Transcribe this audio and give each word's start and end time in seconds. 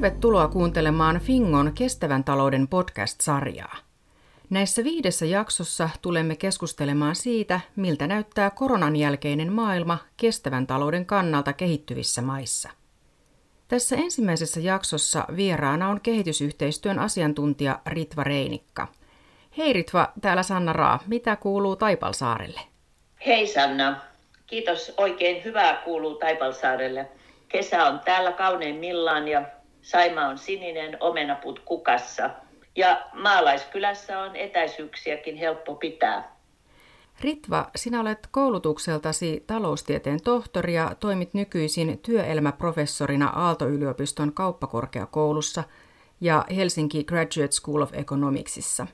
Tervetuloa 0.00 0.48
kuuntelemaan 0.48 1.20
Fingon 1.20 1.72
kestävän 1.74 2.24
talouden 2.24 2.68
podcast-sarjaa. 2.68 3.76
Näissä 4.50 4.84
viidessä 4.84 5.26
jaksossa 5.26 5.88
tulemme 6.02 6.36
keskustelemaan 6.36 7.16
siitä, 7.16 7.60
miltä 7.76 8.06
näyttää 8.06 8.50
koronan 8.50 8.96
jälkeinen 8.96 9.52
maailma 9.52 9.98
kestävän 10.16 10.66
talouden 10.66 11.06
kannalta 11.06 11.52
kehittyvissä 11.52 12.22
maissa. 12.22 12.70
Tässä 13.68 13.96
ensimmäisessä 13.96 14.60
jaksossa 14.60 15.24
vieraana 15.36 15.88
on 15.88 16.00
kehitysyhteistyön 16.00 16.98
asiantuntija 16.98 17.78
Ritva 17.86 18.24
Reinikka. 18.24 18.88
Hei 19.58 19.72
Ritva, 19.72 20.12
täällä 20.20 20.42
Sanna 20.42 20.72
Raa. 20.72 20.98
Mitä 21.06 21.36
kuuluu 21.36 21.76
Taipalsaarelle? 21.76 22.60
Hei 23.26 23.46
Sanna, 23.46 24.00
kiitos. 24.46 24.94
Oikein 24.96 25.44
hyvää 25.44 25.76
kuuluu 25.84 26.14
Taipalsaarelle. 26.14 27.08
Kesä 27.48 27.84
on 27.84 28.00
täällä 28.00 28.32
kauneimmillaan 28.32 29.28
ja 29.28 29.42
Saima 29.82 30.26
on 30.26 30.38
sininen, 30.38 30.96
omenaput 31.00 31.58
kukassa. 31.58 32.30
Ja 32.76 33.06
maalaiskylässä 33.12 34.18
on 34.18 34.36
etäisyyksiäkin 34.36 35.36
helppo 35.36 35.74
pitää. 35.74 36.36
Ritva, 37.20 37.70
sinä 37.76 38.00
olet 38.00 38.28
koulutukseltasi 38.30 39.44
taloustieteen 39.46 40.22
tohtori 40.22 40.74
ja 40.74 40.94
toimit 41.00 41.34
nykyisin 41.34 41.98
työelämäprofessorina 41.98 43.28
Aalto-yliopiston 43.28 44.32
kauppakorkeakoulussa 44.32 45.64
ja 46.20 46.44
Helsinki 46.56 47.04
Graduate 47.04 47.52
School 47.52 47.82
of 47.82 47.94
Economicsissa. 47.94 48.86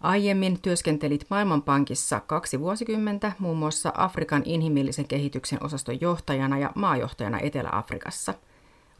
Aiemmin 0.00 0.60
työskentelit 0.60 1.26
Maailmanpankissa 1.30 2.20
kaksi 2.20 2.60
vuosikymmentä 2.60 3.32
muun 3.38 3.56
muassa 3.56 3.92
Afrikan 3.96 4.42
inhimillisen 4.44 5.08
kehityksen 5.08 5.64
osaston 5.64 6.00
johtajana 6.00 6.58
ja 6.58 6.70
maajohtajana 6.74 7.40
Etelä-Afrikassa– 7.40 8.34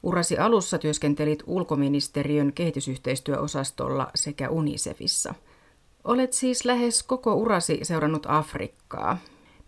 Urasi 0.04 0.38
alussa 0.38 0.78
työskentelit 0.78 1.42
ulkoministeriön 1.46 2.52
kehitysyhteistyöosastolla 2.52 4.10
sekä 4.14 4.48
UNICEFissa. 4.50 5.34
Olet 6.04 6.32
siis 6.32 6.64
lähes 6.64 7.02
koko 7.02 7.34
urasi 7.34 7.78
seurannut 7.82 8.26
Afrikkaa. 8.28 9.18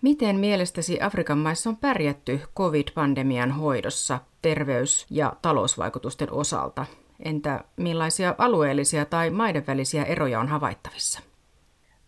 Miten 0.03 0.37
mielestäsi 0.37 0.99
Afrikan 1.01 1.39
maissa 1.39 1.71
on 1.71 1.77
pärjätty 1.77 2.41
COVID-pandemian 2.57 3.51
hoidossa 3.51 4.19
terveys- 4.43 5.07
ja 5.11 5.33
talousvaikutusten 5.43 6.33
osalta? 6.33 6.87
Entä 7.25 7.65
millaisia 7.77 8.35
alueellisia 8.39 9.05
tai 9.05 9.31
maiden 9.31 9.67
välisiä 9.67 10.05
eroja 10.05 10.41
on 10.41 10.49
havaittavissa? 10.49 11.21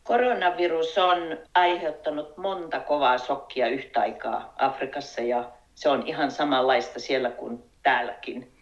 Koronavirus 0.03 0.99
on 0.99 1.39
aiheuttanut 1.55 2.37
monta 2.37 2.81
kovaa 2.81 3.19
sokkia 3.19 3.69
yhtä 3.69 4.01
aikaa 4.01 4.55
Afrikassa 4.59 5.21
ja 5.21 5.51
se 5.75 5.89
on 5.89 6.07
ihan 6.07 6.31
samanlaista 6.31 7.01
siellä 7.01 7.31
kuin 7.31 7.68
täälläkin. 7.83 8.53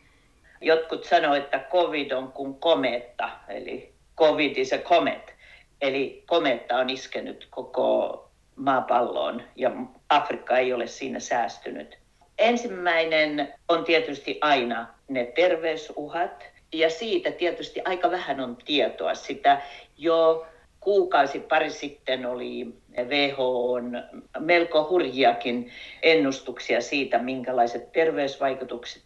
Jotkut 0.61 1.05
sanoivat, 1.05 1.45
että 1.45 1.65
covid 1.71 2.11
on 2.11 2.33
kuin 2.33 2.55
kometta, 2.55 3.31
eli 3.49 3.93
covid 4.17 4.57
is 4.57 4.73
a 4.73 4.79
comet. 4.79 5.35
Eli 5.81 6.23
kometta 6.27 6.77
on 6.77 6.91
iskenyt 6.91 7.47
koko 7.51 8.23
maapalloon 8.57 9.43
ja 9.57 9.71
Afrikka 10.09 10.59
ei 10.59 10.73
ole 10.73 10.87
siinä 10.87 11.21
säästynyt. 11.21 11.99
Ensimmäinen 12.39 13.55
on 13.69 13.85
tietysti 13.85 14.39
aina 14.41 14.87
ne 15.09 15.25
terveysuhat 15.25 16.45
ja 16.73 16.91
siitä 16.91 17.31
tietysti 17.31 17.81
aika 17.85 18.11
vähän 18.11 18.41
on 18.41 18.57
tietoa. 18.65 19.15
Sitä 19.15 19.63
jo 19.97 20.47
kuukausi 20.81 21.41
pari 21.41 21.71
sitten 21.71 22.27
oli 22.27 22.67
WHOn 22.99 24.03
melko 24.39 24.89
hurjiakin 24.91 25.73
ennustuksia 26.03 26.81
siitä, 26.81 27.19
minkälaiset 27.19 27.93
terveysvaikutukset 27.93 29.03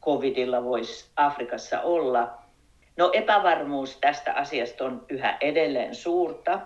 covidilla 0.00 0.64
voisi 0.64 1.10
Afrikassa 1.16 1.80
olla. 1.80 2.38
No 2.96 3.10
epävarmuus 3.12 3.96
tästä 3.96 4.32
asiasta 4.32 4.84
on 4.84 5.06
yhä 5.08 5.36
edelleen 5.40 5.94
suurta. 5.94 6.60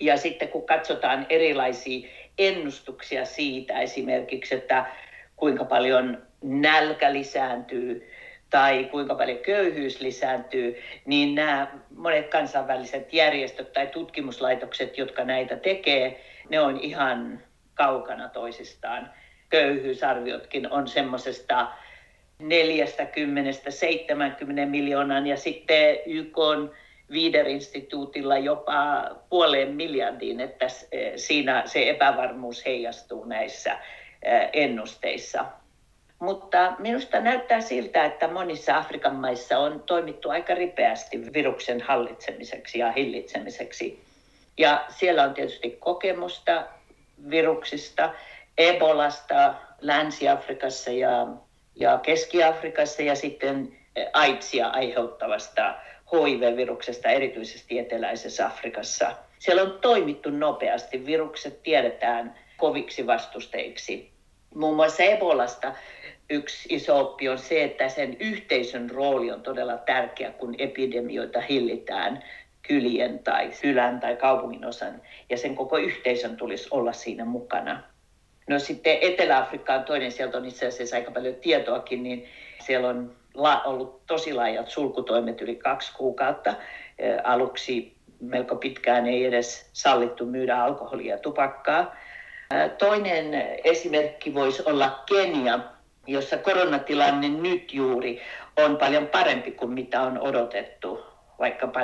Ja 0.00 0.16
sitten 0.16 0.48
kun 0.48 0.66
katsotaan 0.66 1.26
erilaisia 1.28 2.08
ennustuksia 2.38 3.24
siitä 3.24 3.80
esimerkiksi, 3.80 4.54
että 4.54 4.86
kuinka 5.36 5.64
paljon 5.64 6.22
nälkä 6.42 7.12
lisääntyy 7.12 8.10
tai 8.50 8.84
kuinka 8.84 9.14
paljon 9.14 9.38
köyhyys 9.38 10.00
lisääntyy, 10.00 10.76
niin 11.06 11.34
nämä 11.34 11.78
monet 11.96 12.28
kansainväliset 12.28 13.12
järjestöt 13.12 13.72
tai 13.72 13.86
tutkimuslaitokset, 13.86 14.98
jotka 14.98 15.24
näitä 15.24 15.56
tekee, 15.56 16.24
ne 16.48 16.60
on 16.60 16.80
ihan 16.80 17.42
kaukana 17.74 18.28
toisistaan. 18.28 19.10
Köyhyysarviotkin 19.48 20.70
on 20.72 20.88
semmoisesta 20.88 21.66
40-70 22.42 22.44
miljoonan 24.66 25.26
ja 25.26 25.36
sitten 25.36 25.98
YK 26.06 26.38
on 26.38 26.72
Vider-instituutilla 27.12 28.38
jopa 28.38 29.10
puoleen 29.30 29.74
miljardiin, 29.74 30.40
että 30.40 30.66
siinä 31.16 31.62
se 31.66 31.90
epävarmuus 31.90 32.64
heijastuu 32.64 33.24
näissä 33.24 33.78
ennusteissa. 34.52 35.44
Mutta 36.18 36.72
minusta 36.78 37.20
näyttää 37.20 37.60
siltä, 37.60 38.04
että 38.04 38.28
monissa 38.28 38.76
Afrikan 38.76 39.16
maissa 39.16 39.58
on 39.58 39.82
toimittu 39.86 40.30
aika 40.30 40.54
ripeästi 40.54 41.32
viruksen 41.32 41.80
hallitsemiseksi 41.80 42.78
ja 42.78 42.92
hillitsemiseksi. 42.92 44.02
Ja 44.58 44.84
siellä 44.88 45.22
on 45.22 45.34
tietysti 45.34 45.70
kokemusta 45.70 46.66
viruksista, 47.30 48.14
Ebolasta 48.58 49.54
Länsi-Afrikassa 49.80 50.90
ja 50.90 51.26
ja 51.76 51.98
Keski-Afrikassa 51.98 53.02
ja 53.02 53.14
sitten 53.14 53.78
eh, 53.96 54.06
AIDSia 54.12 54.68
aiheuttavasta 54.68 55.74
HIV-viruksesta, 56.12 57.08
erityisesti 57.08 57.78
eteläisessä 57.78 58.46
Afrikassa. 58.46 59.16
Siellä 59.38 59.62
on 59.62 59.78
toimittu 59.80 60.30
nopeasti. 60.30 61.06
Virukset 61.06 61.62
tiedetään 61.62 62.34
koviksi 62.56 63.06
vastusteiksi. 63.06 64.10
Muun 64.54 64.76
muassa 64.76 65.02
Ebolasta 65.02 65.74
yksi 66.30 66.74
iso 66.74 67.00
oppi 67.00 67.28
on 67.28 67.38
se, 67.38 67.64
että 67.64 67.88
sen 67.88 68.16
yhteisön 68.20 68.90
rooli 68.90 69.30
on 69.30 69.42
todella 69.42 69.76
tärkeä, 69.76 70.30
kun 70.30 70.54
epidemioita 70.58 71.40
hillitään 71.40 72.24
kylien 72.68 73.18
tai 73.18 73.50
kylän 73.62 74.00
tai 74.00 74.16
kaupungin 74.16 74.64
osan, 74.64 75.02
ja 75.30 75.36
sen 75.36 75.56
koko 75.56 75.78
yhteisön 75.78 76.36
tulisi 76.36 76.68
olla 76.70 76.92
siinä 76.92 77.24
mukana. 77.24 77.82
No 78.48 78.58
sitten 78.58 78.98
Etelä-Afrikka 79.00 79.74
on 79.74 79.84
toinen, 79.84 80.12
sieltä 80.12 80.38
on 80.38 80.44
itse 80.44 80.66
asiassa 80.66 80.96
aika 80.96 81.10
paljon 81.10 81.34
tietoakin, 81.34 82.02
niin 82.02 82.28
siellä 82.66 82.88
on 82.88 83.16
ollut 83.64 84.06
tosi 84.06 84.34
laajat 84.34 84.70
sulkutoimet 84.70 85.40
yli 85.40 85.56
kaksi 85.56 85.92
kuukautta. 85.96 86.54
Aluksi 87.24 87.96
melko 88.20 88.56
pitkään 88.56 89.06
ei 89.06 89.24
edes 89.24 89.70
sallittu 89.72 90.26
myydä 90.26 90.56
alkoholia 90.56 91.14
ja 91.14 91.18
tupakkaa. 91.18 91.96
Toinen 92.78 93.34
esimerkki 93.64 94.34
voisi 94.34 94.62
olla 94.66 95.02
Kenia, 95.08 95.60
jossa 96.06 96.38
koronatilanne 96.38 97.28
nyt 97.28 97.74
juuri 97.74 98.22
on 98.64 98.76
paljon 98.76 99.06
parempi 99.06 99.50
kuin 99.50 99.70
mitä 99.70 100.00
on 100.00 100.18
odotettu 100.18 101.11
vaikkapa 101.38 101.80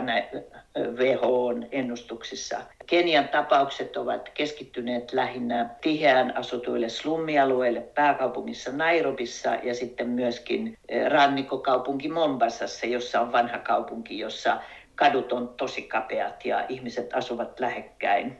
WHOn 0.79 1.67
ennustuksissa. 1.73 2.61
Kenian 2.87 3.29
tapaukset 3.29 3.97
ovat 3.97 4.29
keskittyneet 4.29 5.13
lähinnä 5.13 5.71
tiheään 5.81 6.37
asutuille 6.37 6.89
slummialueille 6.89 7.81
pääkaupungissa 7.81 8.73
Nairobissa 8.73 9.55
ja 9.55 9.75
sitten 9.75 10.09
myöskin 10.09 10.79
eh, 10.89 11.07
rannikkokaupunki 11.07 12.09
Mombasassa, 12.09 12.87
jossa 12.87 13.21
on 13.21 13.33
vanha 13.33 13.59
kaupunki, 13.59 14.19
jossa 14.19 14.61
kadut 14.95 15.33
on 15.33 15.49
tosi 15.49 15.83
kapeat 15.83 16.45
ja 16.45 16.67
ihmiset 16.69 17.15
asuvat 17.15 17.61
lähekkäin. 17.61 18.37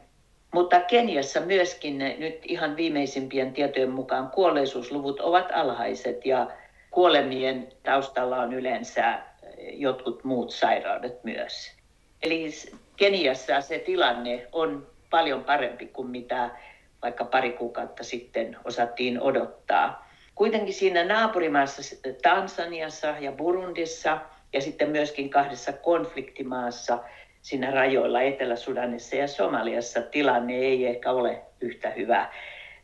Mutta 0.53 0.79
Keniassa 0.79 1.39
myöskin 1.39 1.97
nyt 1.97 2.39
ihan 2.43 2.75
viimeisimpien 2.75 3.53
tietojen 3.53 3.91
mukaan 3.91 4.31
kuolleisuusluvut 4.31 5.19
ovat 5.19 5.51
alhaiset 5.53 6.25
ja 6.25 6.47
kuolemien 6.91 7.67
taustalla 7.83 8.37
on 8.37 8.53
yleensä 8.53 9.19
jotkut 9.71 10.23
muut 10.23 10.51
sairaudet 10.51 11.23
myös. 11.23 11.71
Eli 12.21 12.49
Keniassa 12.97 13.61
se 13.61 13.79
tilanne 13.79 14.47
on 14.51 14.87
paljon 15.09 15.43
parempi 15.43 15.85
kuin 15.85 16.07
mitä 16.07 16.49
vaikka 17.01 17.25
pari 17.25 17.51
kuukautta 17.51 18.03
sitten 18.03 18.57
osattiin 18.65 19.21
odottaa. 19.21 20.09
Kuitenkin 20.35 20.73
siinä 20.73 21.05
naapurimaassa 21.05 21.95
Tansaniassa 22.21 23.07
ja 23.07 23.31
Burundissa 23.31 24.19
ja 24.53 24.61
sitten 24.61 24.89
myöskin 24.89 25.29
kahdessa 25.29 25.73
konfliktimaassa 25.73 26.99
siinä 27.41 27.71
rajoilla 27.71 28.21
Etelä-Sudanissa 28.21 29.15
ja 29.15 29.27
Somaliassa 29.27 30.01
tilanne 30.01 30.55
ei 30.55 30.85
ehkä 30.85 31.11
ole 31.11 31.41
yhtä 31.61 31.89
hyvä. 31.89 32.29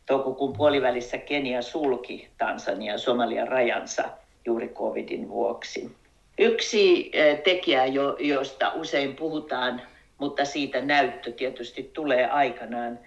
Toukokuun 0.06 0.52
puolivälissä 0.52 1.18
Kenia 1.18 1.62
sulki 1.62 2.28
Tansania 2.38 2.92
ja 2.92 2.98
Somalian 2.98 3.48
rajansa 3.48 4.04
juuri 4.44 4.68
covidin 4.68 5.28
vuoksi. 5.28 5.90
Yksi 6.38 7.10
eh, 7.12 7.40
tekijä, 7.42 7.82
josta 8.18 8.72
usein 8.74 9.16
puhutaan, 9.16 9.82
mutta 10.18 10.44
siitä 10.44 10.80
näyttö 10.80 11.32
tietysti 11.32 11.90
tulee 11.92 12.26
aikanaan, 12.26 12.98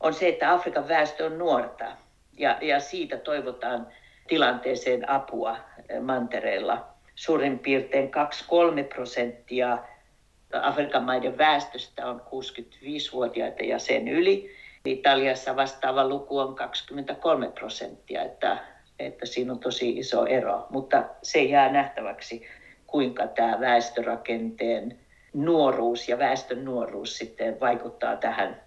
on 0.00 0.14
se, 0.14 0.28
että 0.28 0.52
Afrikan 0.52 0.88
väestö 0.88 1.26
on 1.26 1.38
nuorta 1.38 1.84
ja, 2.38 2.58
ja 2.60 2.80
siitä 2.80 3.16
toivotaan 3.16 3.86
tilanteeseen 4.28 5.10
apua 5.10 5.56
eh, 5.88 6.00
mantereella. 6.00 6.86
suurin 7.14 7.58
piirtein 7.58 8.10
2-3 8.80 8.84
prosenttia 8.94 9.78
Afrikan 10.52 11.04
maiden 11.04 11.38
väestöstä 11.38 12.06
on 12.06 12.20
65-vuotiaita 12.20 13.62
ja 13.62 13.78
sen 13.78 14.08
yli. 14.08 14.50
Italiassa 14.84 15.56
vastaava 15.56 16.08
luku 16.08 16.38
on 16.38 16.54
23 16.54 17.50
prosenttia, 17.50 18.22
että, 18.22 18.58
että 18.98 19.26
siinä 19.26 19.52
on 19.52 19.58
tosi 19.58 19.90
iso 19.90 20.26
ero, 20.26 20.66
mutta 20.70 21.04
se 21.22 21.42
jää 21.42 21.72
nähtäväksi, 21.72 22.46
kuinka 22.92 23.26
tämä 23.26 23.60
väestörakenteen 23.60 24.98
nuoruus 25.32 26.08
ja 26.08 26.18
väestön 26.18 26.64
nuoruus 26.64 27.18
sitten 27.18 27.60
vaikuttaa 27.60 28.16
tähän 28.16 28.62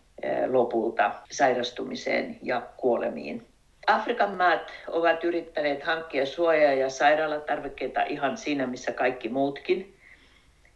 lopulta 0.48 1.12
sairastumiseen 1.32 2.38
ja 2.42 2.62
kuolemiin. 2.78 3.48
Afrikan 3.88 4.36
maat 4.36 4.72
ovat 4.88 5.24
yrittäneet 5.24 5.84
hankkia 5.84 6.26
suojaa 6.26 6.74
ja 6.74 6.90
sairaalatarvikkeita 6.90 8.04
ihan 8.04 8.38
siinä, 8.38 8.68
missä 8.68 8.92
kaikki 8.92 9.30
muutkin, 9.30 9.96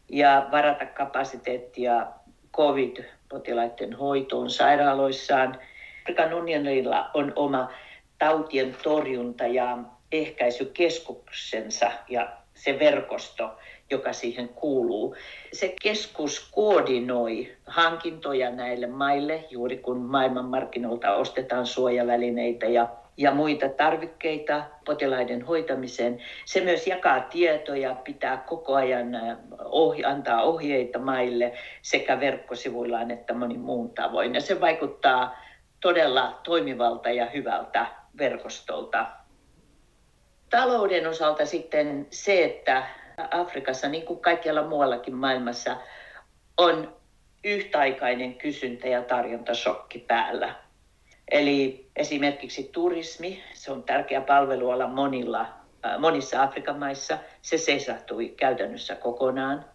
ja 0.10 0.48
varata 0.52 0.86
kapasiteettia 0.86 2.08
COVID-potilaiden 2.54 3.94
hoitoon 3.94 4.50
sairaaloissaan. 4.50 5.60
Afrikan 6.02 6.34
unionilla 6.34 7.10
on 7.14 7.34
oma 7.36 7.72
tautien 8.20 8.76
torjunta 8.84 9.48
ja 9.48 9.78
ehkäisykeskuksensa 10.12 11.92
ja 12.10 12.39
se 12.60 12.80
verkosto, 12.80 13.52
joka 13.90 14.14
siihen 14.14 14.50
kuuluu. 14.50 15.16
Se 15.54 15.76
keskus 15.82 16.50
koordinoi 16.52 17.56
hankintoja 17.66 18.52
näille 18.52 18.88
maille, 18.88 19.46
juuri 19.50 19.78
kun 19.78 19.98
maailmanmarkkinoilta 19.98 21.14
ostetaan 21.14 21.66
suojavälineitä 21.66 22.66
ja, 22.66 22.90
ja 23.18 23.32
muita 23.32 23.70
tarvikkeita 23.70 24.64
potilaiden 24.86 25.42
hoitamiseen. 25.42 26.22
Se 26.46 26.62
myös 26.62 26.88
jakaa 26.88 27.20
tietoja, 27.22 27.96
pitää 27.96 28.38
koko 28.38 28.76
ajan 28.76 29.16
äh, 29.16 29.38
ohje, 29.66 30.06
antaa 30.06 30.44
ohjeita 30.44 31.00
maille 31.00 31.54
sekä 31.82 32.20
verkkosivuillaan 32.20 33.12
että 33.12 33.34
monin 33.34 33.60
muun 33.60 33.90
tavoin. 33.90 34.36
Ja 34.36 34.42
se 34.42 34.62
vaikuttaa 34.62 35.38
todella 35.82 36.40
toimivalta 36.44 37.10
ja 37.10 37.26
hyvältä 37.26 37.86
verkostolta. 38.18 39.19
Talouden 40.50 41.08
osalta 41.08 41.46
sitten 41.46 42.08
se, 42.12 42.44
että 42.44 42.88
Afrikassa, 43.32 43.90
niin 43.90 44.06
kuin 44.06 44.20
kaikkialla 44.20 44.68
muuallakin 44.68 45.16
maailmassa, 45.16 45.78
on 46.58 46.96
yhtäaikainen 47.44 48.36
kysyntä- 48.36 48.88
ja 48.88 49.04
tarjontasokki 49.04 50.00
päällä. 50.00 50.56
Eli 51.32 51.90
esimerkiksi 51.96 52.70
turismi, 52.74 53.44
se 53.54 53.72
on 53.72 53.84
tärkeä 53.84 54.22
palveluala 54.22 54.88
monilla, 54.88 55.42
äh, 55.86 56.00
monissa 56.00 56.44
Afrikan 56.44 56.80
maissa, 56.80 57.18
se 57.42 57.58
seisahtui 57.58 58.30
käytännössä 58.30 58.96
kokonaan. 58.96 59.66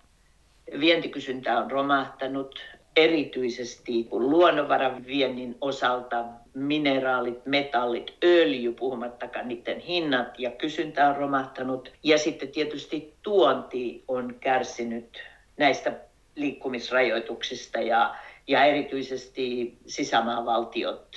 Vientikysyntä 0.81 1.59
on 1.59 1.71
romahtanut, 1.71 2.61
erityisesti 2.97 4.09
luonnonvaraviennin 4.11 5.57
osalta 5.61 6.25
mineraalit, 6.55 7.47
metallit, 7.47 8.15
öljy, 8.25 8.73
puhumattakaan 8.73 9.49
niiden 9.49 9.81
hinnat 9.81 10.39
ja 10.39 10.51
kysyntä 10.51 11.09
on 11.09 11.17
romahtanut. 11.17 11.93
Ja 12.03 12.19
sitten 12.19 12.49
tietysti 12.49 13.15
tuonti 13.23 14.05
on 14.09 14.35
kärsinyt 14.41 15.23
näistä 15.57 15.93
liikkumisrajoituksista 16.37 17.81
ja, 17.81 18.15
ja 18.49 18.65
erityisesti 18.65 19.77
sisämaavaltiot. 19.87 21.17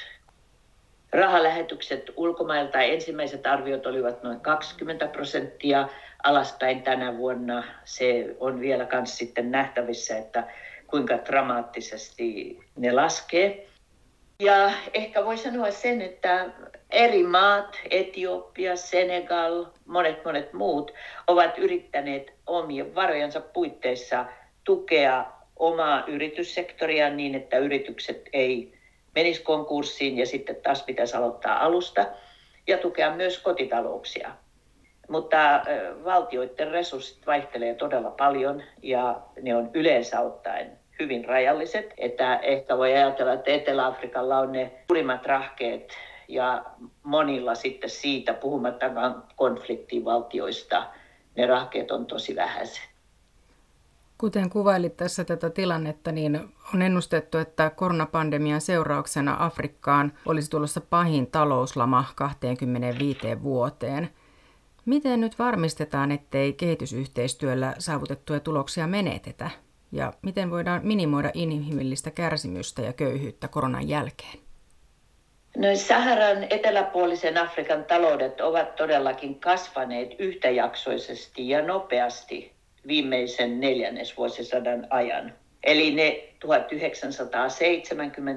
Rahalähetykset 1.11 2.11
ulkomailta 2.15 2.81
ensimmäiset 2.81 3.47
arviot 3.47 3.85
olivat 3.85 4.23
noin 4.23 4.39
20 4.39 5.07
prosenttia 5.07 5.89
alaspäin 6.23 6.81
tänä 6.81 7.17
vuonna. 7.17 7.63
Se 7.83 8.35
on 8.39 8.59
vielä 8.59 8.85
kans 8.85 9.17
sitten 9.17 9.51
nähtävissä, 9.51 10.17
että 10.17 10.43
kuinka 10.87 11.17
dramaattisesti 11.25 12.59
ne 12.75 12.91
laskee. 12.91 13.67
Ja 14.39 14.71
ehkä 14.93 15.25
voi 15.25 15.37
sanoa 15.37 15.71
sen, 15.71 16.01
että 16.01 16.49
eri 16.89 17.23
maat, 17.23 17.79
Etiopia, 17.89 18.75
Senegal, 18.75 19.65
monet 19.85 20.25
monet 20.25 20.53
muut, 20.53 20.91
ovat 21.27 21.57
yrittäneet 21.57 22.33
omien 22.47 22.95
varojensa 22.95 23.41
puitteissa 23.41 24.25
tukea 24.63 25.25
omaa 25.55 26.03
yrityssektoria 26.07 27.09
niin, 27.09 27.35
että 27.35 27.57
yritykset 27.57 28.29
ei 28.33 28.77
menisi 29.15 29.41
konkurssiin 29.41 30.17
ja 30.17 30.25
sitten 30.25 30.55
taas 30.55 30.83
pitäisi 30.83 31.17
aloittaa 31.17 31.63
alusta 31.65 32.05
ja 32.67 32.77
tukea 32.77 33.15
myös 33.15 33.39
kotitalouksia. 33.39 34.31
Mutta 35.07 35.37
valtioiden 36.05 36.71
resurssit 36.71 37.27
vaihtelee 37.27 37.75
todella 37.75 38.11
paljon 38.11 38.63
ja 38.83 39.21
ne 39.41 39.55
on 39.55 39.69
yleensä 39.73 40.19
ottaen 40.19 40.79
hyvin 40.99 41.25
rajalliset. 41.25 41.93
Että 41.97 42.35
ehkä 42.37 42.77
voi 42.77 42.93
ajatella, 42.93 43.33
että 43.33 43.51
Etelä-Afrikalla 43.51 44.39
on 44.39 44.51
ne 44.51 44.71
suurimmat 44.87 45.25
rahkeet 45.25 45.93
ja 46.27 46.65
monilla 47.03 47.55
sitten 47.55 47.89
siitä, 47.89 48.33
puhumattakaan 48.33 49.23
konfliktivaltioista, 49.35 50.85
ne 51.35 51.45
rahkeet 51.45 51.91
on 51.91 52.05
tosi 52.05 52.35
vähäiset. 52.35 52.89
Kuten 54.17 54.49
kuvailit 54.49 54.97
tässä 54.97 55.23
tätä 55.23 55.49
tilannetta, 55.49 56.11
niin 56.11 56.39
on 56.73 56.81
ennustettu, 56.81 57.37
että 57.37 57.69
koronapandemian 57.69 58.61
seurauksena 58.61 59.37
Afrikkaan 59.39 60.13
olisi 60.25 60.49
tulossa 60.49 60.81
pahin 60.81 61.27
talouslama 61.27 62.05
25 62.15 63.43
vuoteen. 63.43 64.09
Miten 64.87 65.21
nyt 65.21 65.39
varmistetaan, 65.39 66.11
ettei 66.11 66.53
kehitysyhteistyöllä 66.53 67.73
saavutettuja 67.79 68.39
tuloksia 68.39 68.87
menetetä? 68.87 69.49
Ja 69.91 70.13
miten 70.21 70.51
voidaan 70.51 70.81
minimoida 70.83 71.31
inhimillistä 71.33 72.11
kärsimystä 72.11 72.81
ja 72.81 72.93
köyhyyttä 72.93 73.47
koronan 73.47 73.89
jälkeen? 73.89 74.39
No, 75.57 75.67
Saharan 75.75 76.47
eteläpuolisen 76.49 77.37
Afrikan 77.37 77.85
taloudet 77.85 78.41
ovat 78.41 78.75
todellakin 78.75 79.39
kasvaneet 79.39 80.15
yhtäjaksoisesti 80.19 81.49
ja 81.49 81.61
nopeasti 81.61 82.51
viimeisen 82.87 83.59
neljännesvuosisadan 83.59 84.87
ajan. 84.89 85.33
Eli 85.63 85.95
ne 85.95 86.23
1970- 86.45 86.49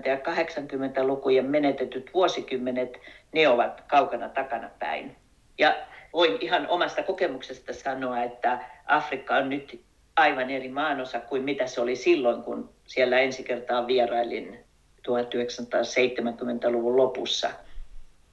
ja 0.09 0.17
80-lukujen 0.17 1.47
menetetyt 1.47 2.11
vuosikymmenet, 2.15 2.99
ne 3.33 3.49
ovat 3.49 3.81
kaukana 3.81 4.29
takana 4.29 4.71
päin. 4.79 5.17
Ja 5.59 5.77
voin 6.13 6.39
ihan 6.41 6.69
omasta 6.69 7.03
kokemuksesta 7.03 7.73
sanoa, 7.73 8.23
että 8.23 8.59
Afrikka 8.87 9.37
on 9.37 9.49
nyt 9.49 9.81
aivan 10.17 10.51
eri 10.51 10.69
maanosa 10.69 11.21
kuin 11.21 11.43
mitä 11.43 11.67
se 11.67 11.81
oli 11.81 11.97
silloin, 11.97 12.43
kun 12.43 12.71
siellä 12.87 13.19
ensi 13.19 13.43
kertaa 13.43 13.87
vierailin 13.87 14.65
1970-luvun 15.09 16.97
lopussa. 16.97 17.51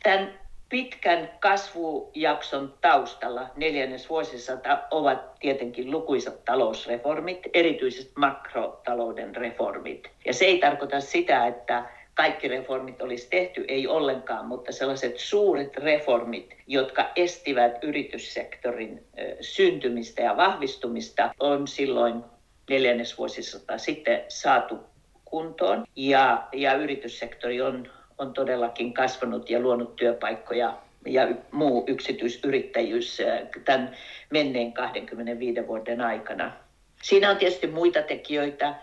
Tämän 0.04 0.40
pitkän 0.70 1.30
kasvujakson 1.40 2.74
taustalla 2.82 3.50
neljännes 3.56 4.10
vuosisata 4.10 4.80
ovat 4.92 5.40
tietenkin 5.40 5.92
lukuisat 5.92 6.46
talousreformit, 6.46 7.40
erityisesti 7.54 8.14
makrotalouden 8.16 9.36
reformit. 9.36 10.10
Ja 10.26 10.34
se 10.34 10.46
ei 10.46 10.60
tarkoita 10.60 11.02
sitä, 11.02 11.48
että 11.48 11.86
kaikki 12.18 12.48
reformit 12.48 13.02
olisi 13.02 13.30
tehty, 13.30 13.66
ei 13.68 13.88
ollenkaan, 13.88 14.46
mutta 14.46 14.72
sellaiset 14.72 15.18
suuret 15.18 15.78
reformit, 15.78 16.56
jotka 16.68 17.10
estivät 17.16 17.84
yrityssektorin 17.84 19.04
syntymistä 19.42 20.22
ja 20.22 20.38
vahvistumista, 20.38 21.34
on 21.40 21.68
silloin 21.68 22.24
neljännesvuosisata 22.70 23.78
sitten 23.78 24.24
saatu 24.28 24.80
kuntoon. 25.26 25.84
Ja, 25.96 26.48
ja 26.54 26.74
yrityssektori 26.74 27.62
on, 27.62 27.90
on 28.18 28.34
todellakin 28.34 28.94
kasvanut 28.94 29.50
ja 29.50 29.60
luonut 29.60 29.96
työpaikkoja 29.96 30.78
ja 31.06 31.28
muu 31.52 31.84
yksityisyrittäjyys 31.88 33.22
tämän 33.66 33.98
menneen 34.30 34.74
25 34.74 35.68
vuoden 35.68 36.02
aikana. 36.02 36.52
Siinä 37.04 37.30
on 37.30 37.38
tietysti 37.38 37.68
muita 37.68 38.02
tekijöitä. 38.02 38.76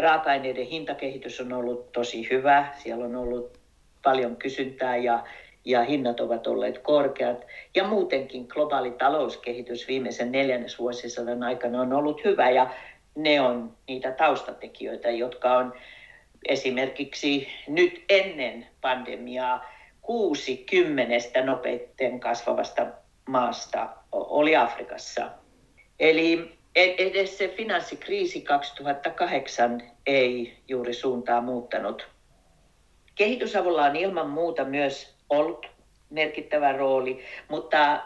Raaka-aineiden 0.00 0.66
hintakehitys 0.66 1.40
on 1.40 1.52
ollut 1.52 1.92
tosi 1.92 2.30
hyvä. 2.30 2.68
Siellä 2.76 3.04
on 3.04 3.16
ollut 3.16 3.58
paljon 4.02 4.36
kysyntää 4.36 4.96
ja, 4.96 5.24
ja 5.64 5.82
hinnat 5.82 6.20
ovat 6.20 6.46
olleet 6.46 6.78
korkeat. 6.78 7.46
Ja 7.74 7.84
muutenkin 7.84 8.46
globaali 8.48 8.90
talouskehitys 8.90 9.88
viimeisen 9.88 10.32
neljännesvuosisadan 10.32 11.42
aikana 11.42 11.80
on 11.80 11.92
ollut 11.92 12.24
hyvä 12.24 12.50
ja 12.50 12.70
ne 13.14 13.40
on 13.40 13.72
niitä 13.88 14.12
taustatekijöitä, 14.12 15.10
jotka 15.10 15.56
on 15.56 15.72
esimerkiksi 16.48 17.48
nyt 17.68 18.04
ennen 18.08 18.66
pandemiaa 18.80 19.64
kuusi 20.02 20.56
kymmenestä 20.56 21.44
nopeiten 21.44 22.20
kasvavasta 22.20 22.86
maasta 23.28 23.88
oli 24.12 24.56
Afrikassa. 24.56 25.30
Eli 26.00 26.53
edes 26.74 27.38
se 27.38 27.48
finanssikriisi 27.48 28.40
2008 28.40 29.82
ei 30.06 30.58
juuri 30.68 30.94
suuntaa 30.94 31.40
muuttanut. 31.40 32.08
Kehitysavulla 33.14 33.84
on 33.84 33.96
ilman 33.96 34.30
muuta 34.30 34.64
myös 34.64 35.14
ollut 35.30 35.66
merkittävä 36.10 36.72
rooli, 36.72 37.24
mutta 37.48 38.02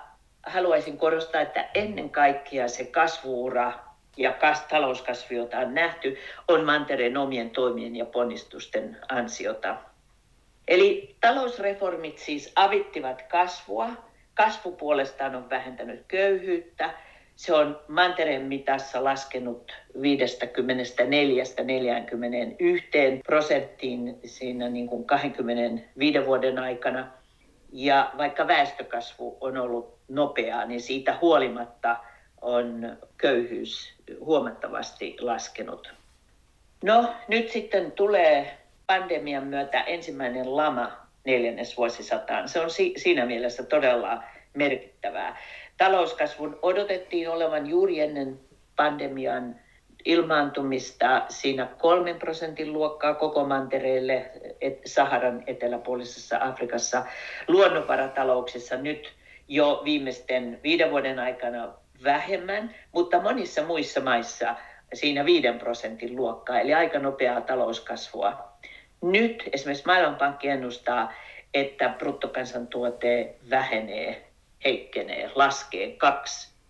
haluaisin 0.46 0.98
korostaa, 0.98 1.40
että 1.40 1.68
ennen 1.74 2.10
kaikkea 2.10 2.68
se 2.68 2.84
kasvuura 2.84 3.72
ja 4.16 4.32
kas, 4.32 4.62
talouskasvu, 4.62 5.34
jota 5.34 5.58
on 5.58 5.74
nähty, 5.74 6.16
on 6.48 6.64
mantereen 6.64 7.16
omien 7.16 7.50
toimien 7.50 7.96
ja 7.96 8.04
ponnistusten 8.04 8.96
ansiota. 9.08 9.76
Eli 10.68 11.16
talousreformit 11.20 12.18
siis 12.18 12.52
avittivat 12.56 13.22
kasvua. 13.22 13.88
Kasvu 14.34 14.72
puolestaan 14.72 15.34
on 15.34 15.50
vähentänyt 15.50 16.04
köyhyyttä. 16.08 16.94
Se 17.38 17.54
on 17.54 17.80
mantereen 17.88 18.42
mitassa 18.42 19.04
laskenut 19.04 19.72
54-41 19.96 20.00
prosenttiin 23.26 24.18
siinä 24.24 24.68
niin 24.68 24.86
kuin 24.86 25.04
25 25.04 26.26
vuoden 26.26 26.58
aikana. 26.58 27.08
Ja 27.72 28.12
vaikka 28.18 28.46
väestökasvu 28.46 29.38
on 29.40 29.56
ollut 29.56 29.98
nopeaa, 30.08 30.64
niin 30.64 30.80
siitä 30.80 31.18
huolimatta 31.20 31.96
on 32.40 32.98
köyhyys 33.16 33.94
huomattavasti 34.20 35.16
laskenut. 35.20 35.92
No 36.84 37.14
nyt 37.28 37.50
sitten 37.50 37.92
tulee 37.92 38.58
pandemian 38.86 39.44
myötä 39.46 39.80
ensimmäinen 39.80 40.56
lama 40.56 40.92
neljännesvuosisataan. 41.24 42.48
Se 42.48 42.60
on 42.60 42.70
si- 42.70 42.94
siinä 42.96 43.26
mielessä 43.26 43.62
todella 43.62 44.22
merkittävää. 44.54 45.36
Talouskasvun 45.78 46.58
odotettiin 46.62 47.30
olevan 47.30 47.66
juuri 47.66 48.00
ennen 48.00 48.40
pandemian 48.76 49.56
ilmaantumista 50.04 51.24
siinä 51.28 51.68
kolmen 51.78 52.18
prosentin 52.18 52.72
luokkaa 52.72 53.14
koko 53.14 53.44
mantereelle 53.44 54.30
Saharan 54.84 55.42
eteläpuolisessa 55.46 56.38
Afrikassa. 56.40 57.04
Luonnonvaratalouksissa 57.48 58.76
nyt 58.76 59.12
jo 59.48 59.82
viimeisten 59.84 60.60
viiden 60.62 60.90
vuoden 60.90 61.18
aikana 61.18 61.74
vähemmän, 62.04 62.74
mutta 62.92 63.20
monissa 63.20 63.64
muissa 63.64 64.00
maissa 64.00 64.54
siinä 64.94 65.24
viiden 65.24 65.58
prosentin 65.58 66.16
luokkaa, 66.16 66.60
eli 66.60 66.74
aika 66.74 66.98
nopeaa 66.98 67.40
talouskasvua. 67.40 68.48
Nyt 69.02 69.44
esimerkiksi 69.52 69.86
Maailmanpankki 69.86 70.48
ennustaa, 70.48 71.12
että 71.54 71.94
bruttokansantuote 71.98 73.34
vähenee, 73.50 74.27
heikkenee, 74.64 75.30
laskee 75.34 75.96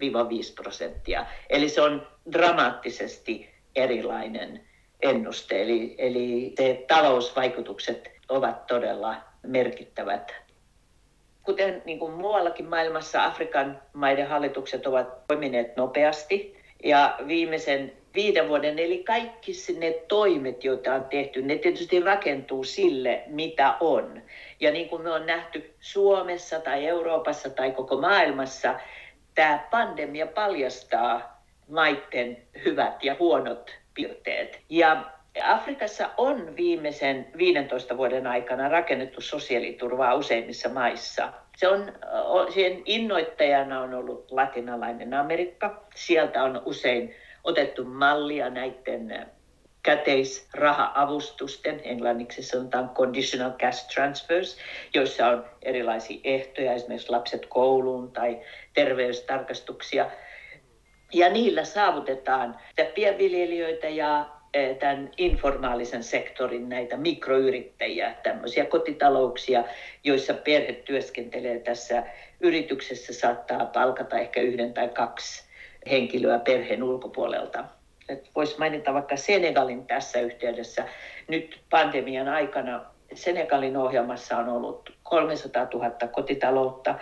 2-5 0.02 0.52
prosenttia. 0.54 1.26
Eli 1.50 1.68
se 1.68 1.80
on 1.80 2.06
dramaattisesti 2.32 3.50
erilainen 3.76 4.68
ennuste. 5.02 5.62
Eli, 5.62 5.94
eli 5.98 6.54
se 6.56 6.84
talousvaikutukset 6.88 8.10
ovat 8.28 8.66
todella 8.66 9.16
merkittävät. 9.42 10.34
Kuten 11.42 11.82
niin 11.84 11.98
kuin 11.98 12.12
muuallakin 12.12 12.68
maailmassa, 12.68 13.24
Afrikan 13.24 13.82
maiden 13.92 14.28
hallitukset 14.28 14.86
ovat 14.86 15.26
toimineet 15.28 15.76
nopeasti. 15.76 16.58
Ja 16.84 17.18
viimeisen 17.26 17.92
viiden 18.18 18.48
vuoden, 18.48 18.78
eli 18.78 19.04
kaikki 19.04 19.52
ne 19.78 19.90
toimet, 20.08 20.64
joita 20.64 20.94
on 20.94 21.04
tehty, 21.04 21.42
ne 21.42 21.58
tietysti 21.58 22.00
rakentuu 22.00 22.64
sille, 22.64 23.22
mitä 23.26 23.74
on. 23.80 24.22
Ja 24.60 24.70
niin 24.70 24.88
kuin 24.88 25.02
me 25.02 25.10
on 25.10 25.26
nähty 25.26 25.74
Suomessa 25.80 26.60
tai 26.60 26.86
Euroopassa 26.86 27.50
tai 27.50 27.70
koko 27.70 28.00
maailmassa, 28.00 28.80
tämä 29.34 29.66
pandemia 29.70 30.26
paljastaa 30.26 31.42
maiden 31.68 32.42
hyvät 32.64 33.04
ja 33.04 33.16
huonot 33.18 33.70
piirteet. 33.94 34.60
Ja 34.68 35.04
Afrikassa 35.42 36.10
on 36.16 36.56
viimeisen 36.56 37.26
15 37.36 37.96
vuoden 37.96 38.26
aikana 38.26 38.68
rakennettu 38.68 39.20
sosiaaliturvaa 39.20 40.14
useimmissa 40.14 40.68
maissa. 40.68 41.32
Se 41.56 41.68
on, 41.68 41.92
siihen 42.50 42.82
innoittajana 42.84 43.80
on 43.80 43.94
ollut 43.94 44.30
latinalainen 44.30 45.14
Amerikka. 45.14 45.84
Sieltä 45.94 46.42
on 46.42 46.62
usein 46.64 47.14
otettu 47.48 47.84
mallia 47.84 48.50
näiden 48.50 49.26
käteisraha-avustusten, 49.82 51.80
englanniksi 51.84 52.42
sanotaan 52.42 52.88
conditional 52.88 53.50
cash 53.50 53.94
transfers, 53.94 54.58
joissa 54.94 55.26
on 55.26 55.44
erilaisia 55.62 56.20
ehtoja, 56.24 56.72
esimerkiksi 56.72 57.10
lapset 57.10 57.46
kouluun 57.46 58.12
tai 58.12 58.40
terveystarkastuksia. 58.74 60.10
Ja 61.12 61.30
niillä 61.30 61.64
saavutetaan 61.64 62.58
pienviljelijöitä 62.94 63.88
ja 63.88 64.26
tämän 64.78 65.10
informaalisen 65.16 66.02
sektorin 66.02 66.68
näitä 66.68 66.96
mikroyrittäjiä, 66.96 68.14
tämmöisiä 68.22 68.64
kotitalouksia, 68.64 69.64
joissa 70.04 70.34
perhe 70.34 70.72
työskentelee 70.72 71.58
tässä 71.58 72.02
yrityksessä, 72.40 73.12
saattaa 73.12 73.66
palkata 73.66 74.18
ehkä 74.18 74.40
yhden 74.40 74.74
tai 74.74 74.88
kaksi 74.88 75.47
henkilöä 75.90 76.38
perheen 76.38 76.82
ulkopuolelta. 76.82 77.64
Voisi 78.36 78.58
mainita 78.58 78.94
vaikka 78.94 79.16
Senegalin 79.16 79.86
tässä 79.86 80.20
yhteydessä. 80.20 80.84
Nyt 81.28 81.60
pandemian 81.70 82.28
aikana 82.28 82.84
Senegalin 83.14 83.76
ohjelmassa 83.76 84.36
on 84.36 84.48
ollut 84.48 84.92
300 85.02 85.68
000 85.74 85.90
kotitaloutta 86.12 86.94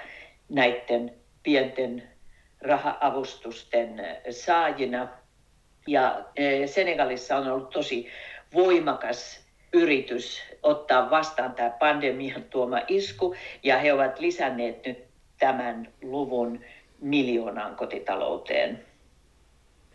näiden 0.48 1.14
pienten 1.42 2.02
raha-avustusten 2.60 4.02
saajina. 4.30 5.08
Ja 5.86 6.24
e, 6.36 6.66
Senegalissa 6.66 7.36
on 7.36 7.48
ollut 7.48 7.70
tosi 7.70 8.08
voimakas 8.54 9.46
yritys 9.72 10.42
ottaa 10.62 11.10
vastaan 11.10 11.54
tämä 11.54 11.70
pandemian 11.70 12.44
tuoma 12.44 12.80
isku, 12.88 13.34
ja 13.62 13.78
he 13.78 13.92
ovat 13.92 14.18
lisänneet 14.18 14.86
nyt 14.86 15.04
tämän 15.38 15.92
luvun 16.02 16.60
miljoonaan 17.00 17.76
kotitalouteen. 17.76 18.84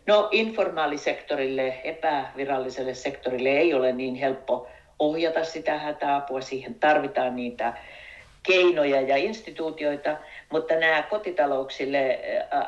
No 0.06 0.28
informaalisektorille, 0.30 1.80
epäviralliselle 1.84 2.94
sektorille 2.94 3.48
ei 3.48 3.74
ole 3.74 3.92
niin 3.92 4.14
helppo 4.14 4.68
ohjata 4.98 5.44
sitä 5.44 5.78
hätäapua. 5.78 6.40
Siihen 6.40 6.74
tarvitaan 6.74 7.36
niitä 7.36 7.74
keinoja 8.42 9.00
ja 9.00 9.16
instituutioita, 9.16 10.16
mutta 10.50 10.74
nämä 10.74 11.02
kotitalouksille 11.02 12.20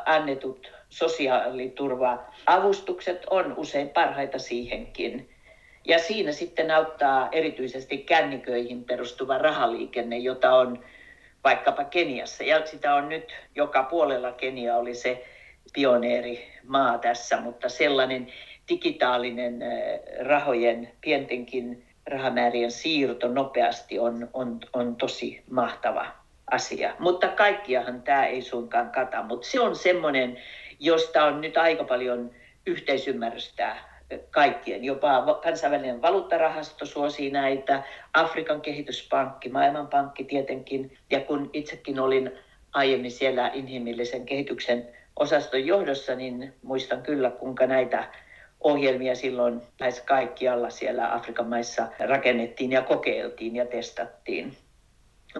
annetut 0.06 0.72
sosiaaliturva-avustukset 0.88 3.26
on 3.30 3.54
usein 3.56 3.88
parhaita 3.88 4.38
siihenkin. 4.38 5.30
Ja 5.84 5.98
siinä 5.98 6.32
sitten 6.32 6.70
auttaa 6.70 7.28
erityisesti 7.32 7.98
känniköihin 7.98 8.84
perustuva 8.84 9.38
rahaliikenne, 9.38 10.18
jota 10.18 10.54
on 10.54 10.84
vaikkapa 11.44 11.84
Keniassa. 11.84 12.44
Ja 12.44 12.66
sitä 12.66 12.94
on 12.94 13.08
nyt 13.08 13.32
joka 13.54 13.82
puolella 13.82 14.32
Kenia 14.32 14.76
oli 14.76 14.94
se 14.94 15.24
pioneeri 15.72 16.52
maa 16.66 16.98
tässä, 16.98 17.40
mutta 17.40 17.68
sellainen 17.68 18.32
digitaalinen 18.68 19.62
rahojen, 20.20 20.92
pientenkin 21.00 21.86
rahamäärien 22.06 22.70
siirto 22.70 23.28
nopeasti 23.28 23.98
on, 23.98 24.28
on, 24.32 24.60
on 24.72 24.96
tosi 24.96 25.42
mahtava 25.50 26.06
asia. 26.50 26.94
Mutta 26.98 27.28
kaikkiahan 27.28 28.02
tämä 28.02 28.26
ei 28.26 28.42
suinkaan 28.42 28.90
kata, 28.90 29.22
mutta 29.22 29.48
se 29.48 29.60
on 29.60 29.76
semmoinen, 29.76 30.38
josta 30.80 31.24
on 31.24 31.40
nyt 31.40 31.56
aika 31.56 31.84
paljon 31.84 32.30
yhteisymmärrystä 32.66 33.76
kaikkien. 34.30 34.84
Jopa 34.84 35.40
kansainvälinen 35.42 36.02
valuuttarahasto 36.02 36.86
suosii 36.86 37.30
näitä, 37.30 37.82
Afrikan 38.14 38.60
kehityspankki, 38.60 39.48
Maailmanpankki 39.48 40.24
tietenkin. 40.24 40.98
Ja 41.10 41.20
kun 41.20 41.50
itsekin 41.52 42.00
olin 42.00 42.32
aiemmin 42.72 43.10
siellä 43.10 43.50
inhimillisen 43.54 44.26
kehityksen 44.26 44.88
osaston 45.16 45.66
johdossa, 45.66 46.14
niin 46.14 46.54
muistan 46.62 47.02
kyllä, 47.02 47.30
kuinka 47.30 47.66
näitä 47.66 48.10
ohjelmia 48.60 49.14
silloin 49.14 49.62
lähes 49.80 50.00
kaikkialla 50.00 50.70
siellä 50.70 51.14
Afrikan 51.14 51.46
maissa 51.46 51.88
rakennettiin 51.98 52.72
ja 52.72 52.82
kokeiltiin 52.82 53.56
ja 53.56 53.66
testattiin. 53.66 54.56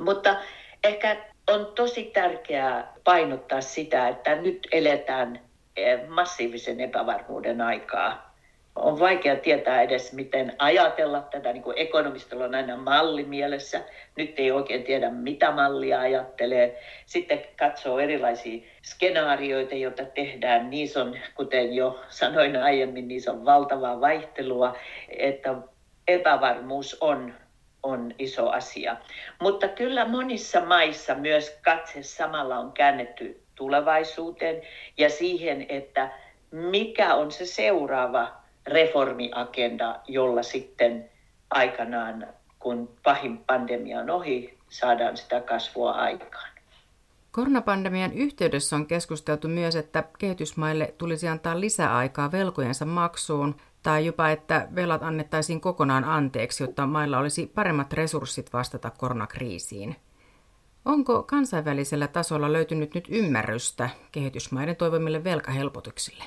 Mutta 0.01 0.37
ehkä 0.85 1.17
on 1.51 1.73
tosi 1.75 2.05
tärkeää 2.05 2.93
painottaa 3.05 3.61
sitä, 3.61 4.09
että 4.09 4.35
nyt 4.35 4.69
eletään 4.73 5.41
eh, 5.77 6.09
massiivisen 6.09 6.81
epävarmuuden 6.81 7.61
aikaa 7.61 8.34
on 8.77 9.01
vaikea 9.01 9.37
tietää 9.37 9.83
edes, 9.83 10.13
miten 10.13 10.53
ajatella 10.59 11.21
tätä. 11.21 11.53
Niin 11.53 11.63
kuin 11.63 11.79
ekonomistilla 11.79 12.45
on 12.45 12.55
aina 12.55 12.77
malli 12.77 13.25
mielessä. 13.25 13.81
Nyt 14.17 14.39
ei 14.39 14.51
oikein 14.51 14.85
tiedä, 14.85 15.11
mitä 15.11 15.51
mallia 15.51 16.01
ajattelee. 16.01 16.81
Sitten 17.07 17.43
katsoo 17.59 17.99
erilaisia 17.99 18.63
skenaarioita, 18.83 19.75
joita 19.75 20.05
tehdään. 20.05 20.71
Niissä 20.71 21.03
on, 21.03 21.17
kuten 21.35 21.75
jo 21.75 22.01
sanoin 22.09 22.57
aiemmin, 22.57 23.09
niissä 23.09 23.33
on 23.33 23.45
valtavaa 23.45 24.01
vaihtelua, 24.01 24.77
että 25.09 25.55
epävarmuus 26.09 26.97
on 27.01 27.35
on 27.83 28.15
iso 28.19 28.51
asia. 28.51 28.97
Mutta 29.41 29.69
kyllä 29.69 30.05
monissa 30.05 30.61
maissa 30.61 31.15
myös 31.15 31.59
katse 31.65 32.03
samalla 32.03 32.59
on 32.59 32.73
käännetty 32.73 33.43
tulevaisuuteen 33.55 34.63
ja 34.99 35.11
siihen, 35.11 35.67
että 35.69 36.11
mikä 36.51 37.15
on 37.15 37.31
se 37.31 37.47
seuraava 37.47 38.44
reformiagenda, 38.67 40.01
jolla 40.09 40.43
sitten 40.43 41.11
aikanaan, 41.51 42.27
kun 42.59 42.89
pahin 43.03 43.39
pandemia 43.39 44.01
on 44.01 44.11
ohi, 44.11 44.59
saadaan 44.69 45.17
sitä 45.17 45.41
kasvua 45.41 45.91
aikaan. 45.91 46.55
Koronapandemian 47.31 48.13
yhteydessä 48.13 48.77
on 48.77 48.87
keskusteltu 48.87 49.49
myös, 49.49 49.77
että 49.77 50.05
kehitysmaille 50.19 50.95
tulisi 50.99 51.29
antaa 51.29 51.61
lisäaikaa 51.61 52.33
velkojensa 52.33 52.85
maksuun 52.85 53.55
tai 53.83 54.07
jopa, 54.07 54.31
että 54.31 54.69
velat 54.75 55.03
annettaisiin 55.03 55.61
kokonaan 55.61 56.05
anteeksi, 56.05 56.63
jotta 56.63 56.87
mailla 56.87 57.19
olisi 57.19 57.47
paremmat 57.55 57.93
resurssit 57.93 58.53
vastata 58.53 58.91
koronakriisiin. 58.91 59.97
Onko 60.85 61.23
kansainvälisellä 61.23 62.09
tasolla 62.09 62.53
löytynyt 62.53 62.95
nyt 62.95 63.05
ymmärrystä 63.09 63.91
kehitysmaiden 64.13 64.77
toivomille 64.77 65.25
velkahelpotuksille? 65.25 66.25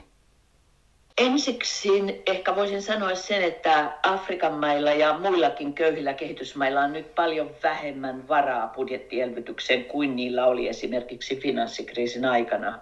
Ensiksi 1.17 1.89
ehkä 2.27 2.55
voisin 2.55 2.81
sanoa 2.81 3.15
sen, 3.15 3.43
että 3.43 3.93
Afrikan 4.03 4.53
mailla 4.53 4.91
ja 4.91 5.17
muillakin 5.17 5.73
köyhillä 5.73 6.13
kehitysmailla 6.13 6.81
on 6.81 6.93
nyt 6.93 7.15
paljon 7.15 7.51
vähemmän 7.63 8.27
varaa 8.27 8.67
budjettielvytykseen 8.67 9.85
kuin 9.85 10.15
niillä 10.15 10.45
oli 10.45 10.67
esimerkiksi 10.67 11.35
finanssikriisin 11.35 12.25
aikana. 12.25 12.79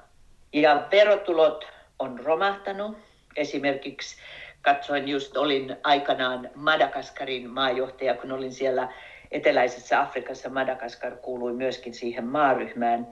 Ja 0.54 0.88
verotulot 0.92 1.68
on 2.00 2.20
romahtanut. 2.20 2.98
Esimerkiksi 3.36 4.18
katsoin 4.62 5.08
just, 5.08 5.38
olin 5.38 5.78
aikanaan 5.84 6.50
Madagaskarin 6.56 7.50
maajohtaja, 7.50 8.14
kun 8.14 8.32
olin 8.32 8.54
siellä 8.54 8.94
eteläisessä 9.32 10.00
Afrikassa. 10.00 10.50
Madagaskar 10.50 11.16
kuului 11.16 11.54
myöskin 11.54 11.94
siihen 11.94 12.26
maaryhmään. 12.26 13.08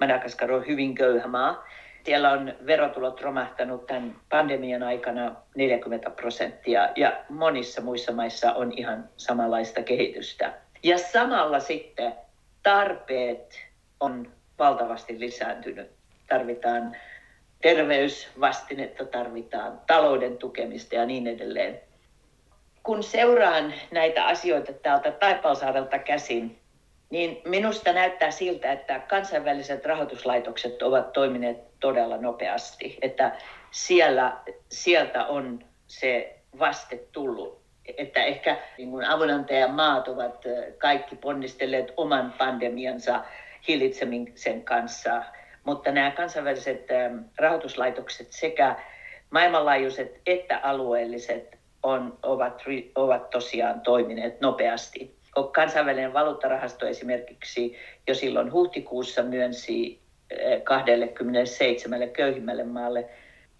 Madagaskar 0.00 0.52
on 0.52 0.66
hyvin 0.66 0.94
köyhä 0.94 1.26
maa. 1.26 1.64
Siellä 2.04 2.30
on 2.30 2.54
verotulot 2.66 3.20
romahtanut 3.20 3.86
tämän 3.86 4.16
pandemian 4.30 4.82
aikana 4.82 5.36
40 5.56 6.10
prosenttia 6.10 6.88
ja 6.96 7.24
monissa 7.28 7.80
muissa 7.80 8.12
maissa 8.12 8.52
on 8.52 8.72
ihan 8.76 9.08
samanlaista 9.16 9.82
kehitystä. 9.82 10.52
Ja 10.82 10.98
samalla 10.98 11.60
sitten 11.60 12.12
tarpeet 12.62 13.66
on 14.00 14.32
valtavasti 14.58 15.20
lisääntynyt. 15.20 15.90
Tarvitaan 16.28 16.96
terveysvastinetta, 17.62 19.04
tarvitaan 19.04 19.80
talouden 19.86 20.38
tukemista 20.38 20.94
ja 20.94 21.06
niin 21.06 21.26
edelleen. 21.26 21.80
Kun 22.82 23.02
seuraan 23.02 23.74
näitä 23.90 24.24
asioita 24.24 24.72
täältä 24.72 25.10
Taipalsaarelta 25.10 25.98
käsin, 25.98 26.58
niin 27.14 27.42
minusta 27.44 27.92
näyttää 27.92 28.30
siltä, 28.30 28.72
että 28.72 28.98
kansainväliset 28.98 29.86
rahoituslaitokset 29.86 30.82
ovat 30.82 31.12
toimineet 31.12 31.58
todella 31.80 32.16
nopeasti, 32.16 32.98
että 33.02 33.36
siellä, 33.70 34.36
sieltä 34.68 35.26
on 35.26 35.64
se 35.86 36.38
vaste 36.58 37.00
tullut. 37.12 37.60
Että 37.98 38.24
ehkä 38.24 38.56
niin 38.78 38.90
kuin 38.90 39.04
avunantajamaat 39.04 40.08
ovat 40.08 40.44
kaikki 40.78 41.16
ponnistelleet 41.16 41.92
oman 41.96 42.34
pandemiansa 42.38 43.24
hillitsemisen 43.68 44.64
kanssa, 44.64 45.22
mutta 45.64 45.92
nämä 45.92 46.10
kansainväliset 46.10 46.86
rahoituslaitokset 47.38 48.32
sekä 48.32 48.76
maailmanlaajuiset 49.30 50.20
että 50.26 50.58
alueelliset 50.62 51.58
on, 51.82 52.18
ovat, 52.22 52.62
ovat 52.94 53.30
tosiaan 53.30 53.80
toimineet 53.80 54.40
nopeasti 54.40 55.13
kansainvälinen 55.52 56.12
valuuttarahasto 56.12 56.86
esimerkiksi 56.86 57.76
jo 58.06 58.14
silloin 58.14 58.52
huhtikuussa 58.52 59.22
myönsi 59.22 60.04
27 60.64 62.02
eh, 62.02 62.12
köyhimmälle 62.12 62.64
maalle, 62.64 63.08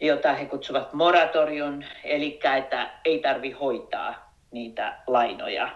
jota 0.00 0.34
he 0.34 0.46
kutsuvat 0.46 0.92
moratorion, 0.92 1.84
eli 2.04 2.40
että 2.58 2.90
ei 3.04 3.18
tarvi 3.18 3.50
hoitaa 3.50 4.34
niitä 4.50 4.96
lainoja. 5.06 5.68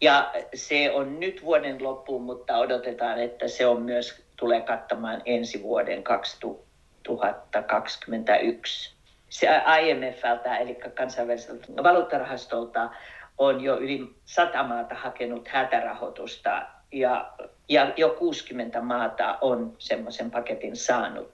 Ja 0.00 0.32
se 0.54 0.90
on 0.90 1.20
nyt 1.20 1.44
vuoden 1.44 1.84
loppuun, 1.84 2.22
mutta 2.22 2.58
odotetaan, 2.58 3.18
että 3.18 3.48
se 3.48 3.66
on 3.66 3.82
myös 3.82 4.22
tulee 4.36 4.60
kattamaan 4.60 5.22
ensi 5.24 5.62
vuoden 5.62 6.02
2021. 6.02 8.94
Se 9.28 9.48
IMFltä, 9.80 10.56
eli 10.56 10.74
kansainväliseltä 10.74 11.66
valuuttarahastolta, 11.82 12.90
on 13.38 13.60
jo 13.60 13.78
yli 13.78 14.14
100 14.24 14.62
maata 14.62 14.94
hakenut 14.94 15.48
hätärahoitusta 15.48 16.62
ja, 16.92 17.32
ja 17.68 17.92
jo 17.96 18.10
60 18.10 18.80
maata 18.80 19.38
on 19.40 19.74
semmoisen 19.78 20.30
paketin 20.30 20.76
saanut. 20.76 21.30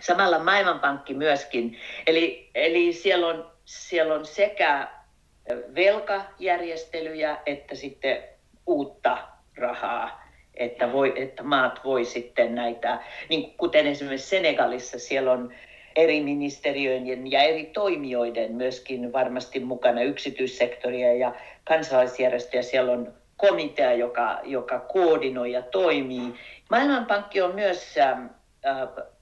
Samalla 0.00 0.38
Maailmanpankki 0.38 1.14
myöskin, 1.14 1.78
eli, 2.06 2.50
eli 2.54 2.92
siellä, 2.92 3.26
on, 3.26 3.50
siellä 3.64 4.14
on 4.14 4.26
sekä 4.26 4.88
velkajärjestelyjä 5.74 7.38
että 7.46 7.74
sitten 7.74 8.24
uutta 8.66 9.18
rahaa, 9.56 10.22
että, 10.54 10.92
voi, 10.92 11.12
että 11.16 11.42
maat 11.42 11.84
voi 11.84 12.04
sitten 12.04 12.54
näitä, 12.54 12.98
niin 13.28 13.54
kuten 13.56 13.86
esimerkiksi 13.86 14.28
Senegalissa 14.28 14.98
siellä 14.98 15.32
on 15.32 15.54
eri 15.96 16.22
ministeriöiden 16.22 17.30
ja 17.30 17.42
eri 17.42 17.66
toimijoiden 17.66 18.54
myöskin 18.54 19.12
varmasti 19.12 19.60
mukana 19.60 20.02
yksityissektoria 20.02 21.14
ja 21.14 21.34
kansalaisjärjestöjä. 21.64 22.62
Siellä 22.62 22.92
on 22.92 23.12
komitea, 23.36 23.92
joka, 23.92 24.40
joka 24.44 24.78
koordinoi 24.78 25.52
ja 25.52 25.62
toimii. 25.62 26.34
Maailmanpankki 26.70 27.42
on 27.42 27.54
myös 27.54 27.98
äh, 27.98 28.18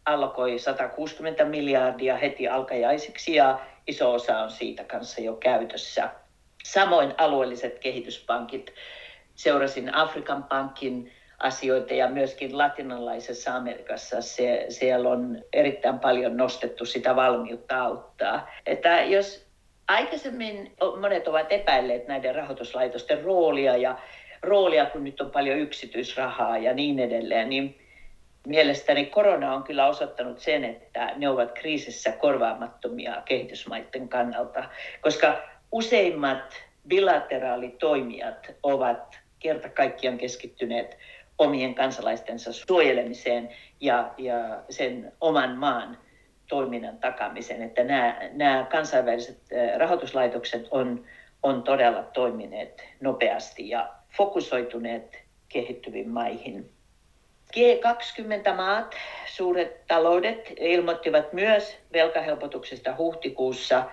allokoi 0.04 0.58
160 0.58 1.44
miljardia 1.44 2.16
heti 2.16 2.48
alkajaisiksi 2.48 3.34
ja 3.34 3.60
iso 3.86 4.12
osa 4.12 4.38
on 4.38 4.50
siitä 4.50 4.84
kanssa 4.84 5.20
jo 5.20 5.34
käytössä. 5.34 6.10
Samoin 6.64 7.14
alueelliset 7.18 7.78
kehityspankit. 7.78 8.74
Seurasin 9.34 9.94
Afrikan 9.94 10.44
pankin 10.44 11.12
asioita 11.40 11.94
ja 11.94 12.08
myöskin 12.08 12.58
latinalaisessa 12.58 13.54
Amerikassa 13.54 14.20
se, 14.20 14.66
siellä 14.68 15.08
on 15.08 15.44
erittäin 15.52 15.98
paljon 15.98 16.36
nostettu 16.36 16.84
sitä 16.84 17.16
valmiutta 17.16 17.82
auttaa. 17.82 18.50
Että 18.66 19.02
jos 19.02 19.46
aikaisemmin 19.88 20.72
monet 21.00 21.28
ovat 21.28 21.52
epäilleet 21.52 22.08
näiden 22.08 22.34
rahoituslaitosten 22.34 23.24
roolia 23.24 23.76
ja 23.76 23.98
roolia, 24.42 24.86
kun 24.86 25.04
nyt 25.04 25.20
on 25.20 25.30
paljon 25.30 25.58
yksityisrahaa 25.58 26.58
ja 26.58 26.74
niin 26.74 26.98
edelleen, 26.98 27.48
niin 27.48 27.78
mielestäni 28.46 29.06
korona 29.06 29.54
on 29.54 29.62
kyllä 29.62 29.86
osoittanut 29.86 30.38
sen, 30.38 30.64
että 30.64 31.12
ne 31.16 31.28
ovat 31.28 31.52
kriisissä 31.52 32.12
korvaamattomia 32.12 33.22
kehitysmaiden 33.24 34.08
kannalta, 34.08 34.64
koska 35.00 35.42
useimmat 35.72 36.54
bilateraalitoimijat 36.88 38.52
ovat 38.62 39.18
kerta 39.38 39.68
kaikkiaan 39.68 40.18
keskittyneet 40.18 40.98
omien 41.40 41.74
kansalaistensa 41.74 42.52
suojelemiseen 42.52 43.48
ja, 43.80 44.14
ja 44.18 44.62
sen 44.70 45.12
oman 45.20 45.58
maan 45.58 45.98
toiminnan 46.48 46.98
takamiseen. 46.98 47.62
Että 47.62 47.84
nämä, 47.84 48.20
nämä 48.32 48.66
kansainväliset 48.70 49.38
rahoituslaitokset 49.76 50.68
on, 50.70 51.04
on 51.42 51.62
todella 51.62 52.02
toimineet 52.02 52.84
nopeasti 53.00 53.68
ja 53.68 53.88
fokusoituneet 54.16 55.22
kehittyviin 55.48 56.08
maihin. 56.08 56.70
G20-maat, 57.56 58.94
suuret 59.26 59.86
taloudet, 59.86 60.52
ilmoittivat 60.56 61.32
myös 61.32 61.78
velkahelpotuksesta 61.92 62.94
huhtikuussa– 62.98 63.84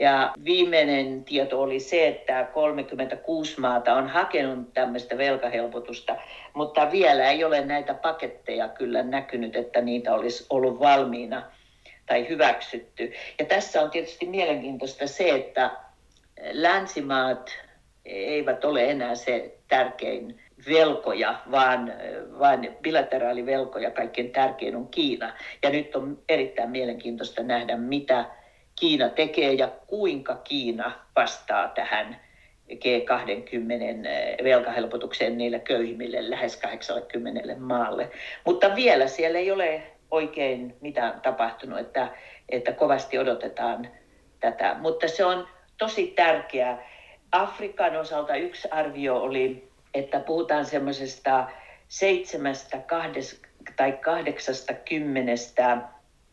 ja 0.00 0.32
viimeinen 0.44 1.24
tieto 1.24 1.62
oli 1.62 1.80
se, 1.80 2.08
että 2.08 2.44
36 2.54 3.60
maata 3.60 3.94
on 3.94 4.08
hakenut 4.08 4.74
tämmöistä 4.74 5.18
velkahelpotusta, 5.18 6.16
mutta 6.54 6.92
vielä 6.92 7.30
ei 7.30 7.44
ole 7.44 7.64
näitä 7.64 7.94
paketteja 7.94 8.68
kyllä 8.68 9.02
näkynyt, 9.02 9.56
että 9.56 9.80
niitä 9.80 10.14
olisi 10.14 10.46
ollut 10.50 10.80
valmiina 10.80 11.42
tai 12.06 12.28
hyväksytty. 12.28 13.12
Ja 13.38 13.44
tässä 13.44 13.82
on 13.82 13.90
tietysti 13.90 14.26
mielenkiintoista 14.26 15.06
se, 15.06 15.30
että 15.30 15.70
länsimaat 16.52 17.50
eivät 18.04 18.64
ole 18.64 18.90
enää 18.90 19.14
se 19.14 19.58
tärkein 19.68 20.40
velkoja, 20.68 21.40
vaan, 21.50 21.92
vaan 22.38 22.68
bilateraalivelkoja 22.82 23.90
kaikkein 23.90 24.30
tärkein 24.30 24.76
on 24.76 24.88
Kiina. 24.88 25.32
Ja 25.62 25.70
nyt 25.70 25.96
on 25.96 26.18
erittäin 26.28 26.70
mielenkiintoista 26.70 27.42
nähdä, 27.42 27.76
mitä 27.76 28.24
Kiina 28.80 29.08
tekee 29.08 29.52
ja 29.52 29.68
kuinka 29.86 30.34
Kiina 30.34 30.92
vastaa 31.16 31.68
tähän 31.68 32.20
G20 32.72 34.06
eh, 34.06 34.44
velkahelpotukseen 34.44 35.38
niille 35.38 35.58
köyhimmille 35.58 36.30
lähes 36.30 36.56
80 36.56 37.54
maalle. 37.58 38.10
Mutta 38.44 38.74
vielä 38.74 39.06
siellä 39.06 39.38
ei 39.38 39.50
ole 39.50 39.82
oikein 40.10 40.76
mitään 40.80 41.20
tapahtunut, 41.20 41.78
että, 41.78 42.08
että 42.48 42.72
kovasti 42.72 43.18
odotetaan 43.18 43.88
tätä. 44.40 44.76
Mutta 44.80 45.08
se 45.08 45.24
on 45.24 45.48
tosi 45.78 46.06
tärkeää. 46.06 46.82
Afrikan 47.32 47.96
osalta 47.96 48.36
yksi 48.36 48.68
arvio 48.70 49.16
oli, 49.16 49.68
että 49.94 50.20
puhutaan 50.20 50.64
semmoisesta 50.64 51.48
seitsemästä 51.88 52.78
kahdes, 52.78 53.42
tai 53.76 53.92
kahdeksasta 53.92 54.74
kymmenestä 54.74 55.78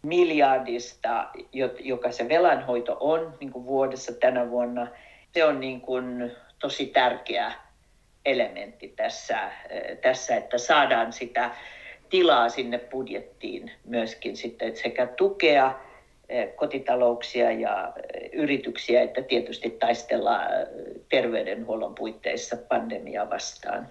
miljardista, 0.04 1.30
joka 1.80 2.12
se 2.12 2.30
velanhoito 2.30 2.98
on 3.00 3.34
niin 3.40 3.52
kuin 3.52 3.66
vuodessa 3.66 4.14
tänä 4.14 4.50
vuonna. 4.50 4.88
Se 5.34 5.46
on 5.46 5.60
niin 5.60 5.82
kuin 5.82 6.32
tosi 6.60 6.86
tärkeä 6.86 7.52
elementti 8.26 8.94
tässä, 8.96 9.52
tässä, 10.02 10.36
että 10.36 10.58
saadaan 10.58 11.14
sitä 11.14 11.52
tilaa 12.10 12.50
sinne 12.50 12.78
budjettiin 12.78 13.72
myöskin 13.86 14.38
sitten 14.38 14.76
sekä 14.76 15.08
tukea 15.08 15.80
eh, 16.30 16.56
kotitalouksia 16.56 17.52
ja 17.52 17.94
eh, 18.14 18.30
yrityksiä, 18.34 19.02
että 19.02 19.22
tietysti 19.22 19.70
taistellaan 19.70 20.48
terveydenhuollon 21.10 21.96
puitteissa 21.96 22.58
pandemiaa 22.70 23.30
vastaan. 23.30 23.88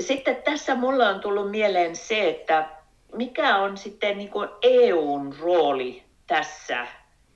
Sitten 0.00 0.36
tässä 0.36 0.74
mulla 0.74 1.08
on 1.08 1.20
tullut 1.20 1.50
mieleen 1.50 1.96
se, 1.96 2.28
että 2.28 2.68
mikä 3.12 3.56
on 3.56 3.76
sitten 3.76 4.18
niin 4.18 4.30
kuin 4.30 4.48
EUn 4.62 5.36
rooli 5.40 6.02
tässä 6.26 6.86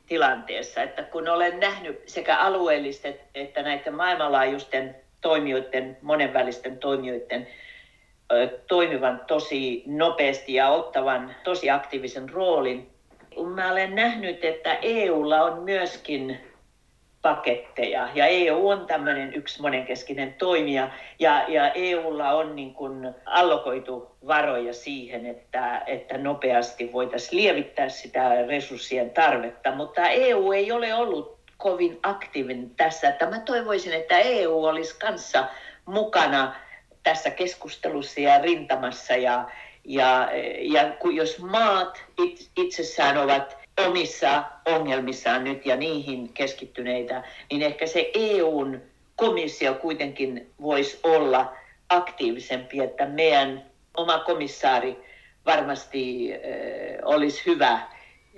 tilanteessa, 0.07 0.83
että 0.83 1.03
kun 1.03 1.29
olen 1.29 1.61
nähnyt 1.61 2.03
sekä 2.07 2.37
alueellisten 2.37 3.15
että 3.35 3.63
näiden 3.63 3.95
maailmanlaajuisten 3.95 4.97
toimijoiden, 5.21 5.97
monenvälisten 6.03 6.79
toimijoiden 6.79 7.47
toimivan 8.69 9.21
tosi 9.27 9.83
nopeasti 9.87 10.55
ja 10.55 10.69
ottavan 10.69 11.35
tosi 11.45 11.71
aktiivisen 11.71 12.29
roolin. 12.29 12.91
Mä 13.55 13.73
olen 13.73 13.95
nähnyt, 13.95 14.45
että 14.45 14.79
EUlla 14.83 15.43
on 15.43 15.63
myöskin 15.63 16.41
paketteja. 17.27 18.09
Ja 18.15 18.27
EU 18.27 18.69
on 18.69 18.87
tämmöinen 18.87 19.35
yksi 19.35 19.63
monenkeskinen 19.63 20.35
toimija 20.35 20.91
ja, 21.19 21.45
ja 21.49 21.71
EUlla 21.73 22.31
on 22.31 22.57
niin 22.57 22.75
kuin 22.75 23.15
allokoitu 23.25 24.17
varoja 24.27 24.73
siihen, 24.73 25.27
että, 25.27 25.83
että 25.87 26.19
nopeasti 26.19 26.93
voitaisiin 26.93 27.43
lievittää 27.43 27.89
sitä 27.89 28.47
resurssien 28.47 29.11
tarvetta, 29.11 29.75
mutta 29.75 30.09
EU 30.09 30.53
ei 30.53 30.73
ole 30.73 30.95
ollut 30.95 31.39
kovin 31.57 31.99
aktiivinen 32.03 32.71
tässä. 32.71 33.09
Että 33.09 33.31
mä 33.31 33.41
toivoisin, 33.41 33.93
että 33.93 34.19
EU 34.19 34.65
olisi 34.65 34.99
kanssa 34.99 35.47
mukana 35.87 36.55
tässä 37.03 37.31
keskustelussa 37.31 38.21
ja 38.21 38.39
rintamassa 38.39 39.17
ja, 39.17 39.51
ja, 39.85 40.29
ja 40.61 40.97
jos 41.13 41.39
maat 41.39 42.05
itsessään 42.57 43.19
ovat 43.19 43.66
omissa 43.87 44.45
ongelmissaan 44.67 45.45
nyt 45.45 45.67
ja 45.67 45.77
niihin 45.77 46.33
keskittyneitä, 46.33 47.23
niin 47.51 47.63
ehkä 47.63 47.87
se 47.87 48.11
EUn 48.15 48.83
komissio 49.17 49.75
kuitenkin 49.75 50.51
voisi 50.63 51.01
olla 51.03 51.53
aktiivisempi, 51.89 52.81
että 52.81 53.07
meidän 53.07 53.65
oma 53.97 54.19
komissaari 54.19 55.05
varmasti 55.47 56.33
äh, 56.33 56.41
olisi 57.05 57.43
hyvä 57.47 57.81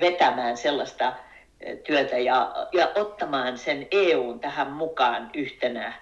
vetämään 0.00 0.56
sellaista 0.56 1.06
äh, 1.06 1.14
työtä 1.84 2.18
ja, 2.18 2.52
ja 2.72 2.90
ottamaan 2.94 3.58
sen 3.58 3.86
EUn 3.90 4.40
tähän 4.40 4.72
mukaan 4.72 5.30
yhtenä 5.34 5.92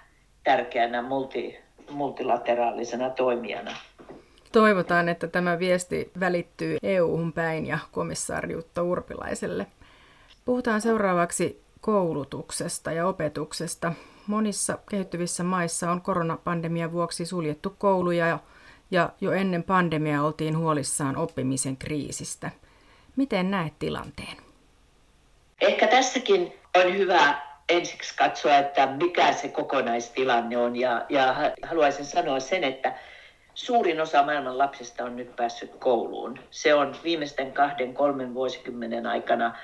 tärkeänä 0.43 1.01
multi, 1.01 1.59
multilateraalisena 1.89 3.09
toimijana. 3.09 3.71
Toivotaan, 4.51 5.09
että 5.09 5.27
tämä 5.27 5.59
viesti 5.59 6.11
välittyy 6.19 6.77
EU-hun 6.83 7.33
päin 7.33 7.65
ja 7.65 7.79
komissaari 7.91 8.53
Jutta 8.53 8.83
Urpilaiselle. 8.83 9.67
Puhutaan 10.45 10.81
seuraavaksi 10.81 11.61
koulutuksesta 11.81 12.91
ja 12.91 13.07
opetuksesta. 13.07 13.93
Monissa 14.27 14.77
kehittyvissä 14.89 15.43
maissa 15.43 15.91
on 15.91 16.01
koronapandemian 16.01 16.91
vuoksi 16.91 17.25
suljettu 17.25 17.75
kouluja 17.77 18.39
ja 18.91 19.09
jo 19.21 19.31
ennen 19.31 19.63
pandemiaa 19.63 20.25
oltiin 20.25 20.57
huolissaan 20.57 21.17
oppimisen 21.17 21.77
kriisistä. 21.77 22.51
Miten 23.15 23.51
näet 23.51 23.73
tilanteen? 23.79 24.37
Ehkä 25.61 25.87
tässäkin 25.87 26.53
on 26.75 26.97
hyvä 26.97 27.41
ensiksi 27.69 28.15
katsoa, 28.17 28.57
että 28.57 28.87
mikä 28.87 29.33
se 29.33 29.47
kokonaistilanne 29.47 30.57
on. 30.57 30.75
Ja, 30.75 31.05
ja 31.09 31.35
haluaisin 31.63 32.05
sanoa 32.05 32.39
sen, 32.39 32.63
että 32.63 32.93
suurin 33.57 34.01
osa 34.01 34.23
maailman 34.23 34.57
lapsista 34.57 35.03
on 35.03 35.15
nyt 35.15 35.35
päässyt 35.35 35.71
kouluun. 35.79 36.39
Se 36.51 36.73
on 36.73 36.95
viimeisten 37.03 37.51
kahden, 37.51 37.93
kolmen 37.93 38.33
vuosikymmenen 38.33 39.07
aikana 39.07 39.57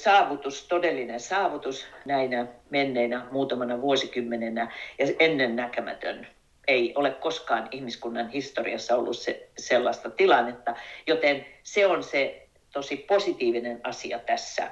saavutus, 0.00 0.68
todellinen 0.68 1.20
saavutus 1.20 1.86
näinä 2.04 2.46
menneinä 2.70 3.26
muutamana 3.30 3.80
vuosikymmenenä 3.80 4.72
ja 4.98 5.06
ennen 5.18 5.56
näkemätön. 5.56 6.26
Ei 6.68 6.92
ole 6.94 7.10
koskaan 7.10 7.68
ihmiskunnan 7.70 8.28
historiassa 8.28 8.96
ollut 8.96 9.18
se, 9.18 9.48
sellaista 9.58 10.10
tilannetta, 10.10 10.74
joten 11.06 11.46
se 11.62 11.86
on 11.86 12.02
se 12.02 12.46
tosi 12.72 12.96
positiivinen 12.96 13.80
asia 13.84 14.18
tässä. 14.18 14.70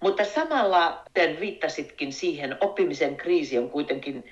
Mutta 0.00 0.24
samalla, 0.24 1.02
kuten 1.06 1.40
viittasitkin 1.40 2.12
siihen, 2.12 2.56
oppimisen 2.60 3.16
kriisi 3.16 3.58
on 3.58 3.70
kuitenkin 3.70 4.24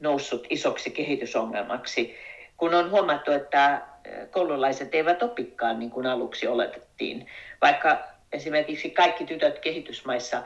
noussut 0.00 0.46
isoksi 0.50 0.90
kehitysongelmaksi 0.90 2.16
kun 2.58 2.74
on 2.74 2.90
huomattu, 2.90 3.32
että 3.32 3.82
koululaiset 4.30 4.94
eivät 4.94 5.22
opikaan 5.22 5.78
niin 5.78 5.90
kuin 5.90 6.06
aluksi 6.06 6.46
oletettiin. 6.46 7.26
Vaikka 7.62 7.98
esimerkiksi 8.32 8.90
kaikki 8.90 9.26
tytöt 9.26 9.58
kehitysmaissa 9.58 10.42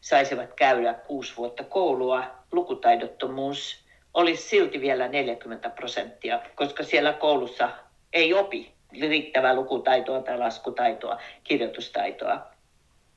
saisivat 0.00 0.54
käydä 0.54 0.94
kuusi 0.94 1.36
vuotta 1.36 1.64
koulua, 1.64 2.24
lukutaidottomuus 2.52 3.84
olisi 4.14 4.48
silti 4.48 4.80
vielä 4.80 5.08
40 5.08 5.70
prosenttia, 5.70 6.40
koska 6.54 6.82
siellä 6.82 7.12
koulussa 7.12 7.68
ei 8.12 8.34
opi 8.34 8.72
riittävää 9.00 9.54
lukutaitoa 9.54 10.22
tai 10.22 10.38
laskutaitoa, 10.38 11.20
kirjoitustaitoa. 11.44 12.46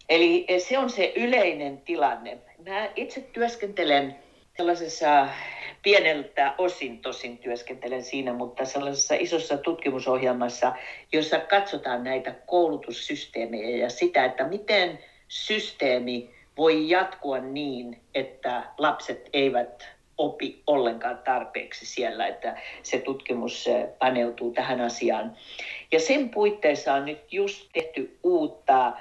Eli 0.09 0.45
se 0.57 0.77
on 0.77 0.89
se 0.89 1.13
yleinen 1.15 1.81
tilanne. 1.81 2.37
Mä 2.69 2.89
itse 2.95 3.21
työskentelen 3.21 4.15
sellaisessa 4.57 5.27
pieneltä 5.83 6.55
osin 6.57 7.01
tosin 7.01 7.37
työskentelen 7.37 8.03
siinä, 8.03 8.33
mutta 8.33 8.65
sellaisessa 8.65 9.15
isossa 9.15 9.57
tutkimusohjelmassa, 9.57 10.73
jossa 11.11 11.39
katsotaan 11.39 12.03
näitä 12.03 12.35
koulutussysteemejä 12.45 13.77
ja 13.77 13.89
sitä, 13.89 14.25
että 14.25 14.47
miten 14.47 14.99
systeemi 15.27 16.29
voi 16.57 16.89
jatkua 16.89 17.39
niin, 17.39 17.99
että 18.15 18.63
lapset 18.77 19.29
eivät 19.33 19.87
opi 20.17 20.63
ollenkaan 20.67 21.17
tarpeeksi 21.17 21.85
siellä, 21.85 22.27
että 22.27 22.61
se 22.83 22.99
tutkimus 22.99 23.65
paneutuu 23.99 24.51
tähän 24.51 24.81
asiaan. 24.81 25.37
Ja 25.91 25.99
sen 25.99 26.29
puitteissa 26.29 26.93
on 26.93 27.05
nyt 27.05 27.33
just 27.33 27.69
tehty 27.73 28.17
uutta 28.23 28.93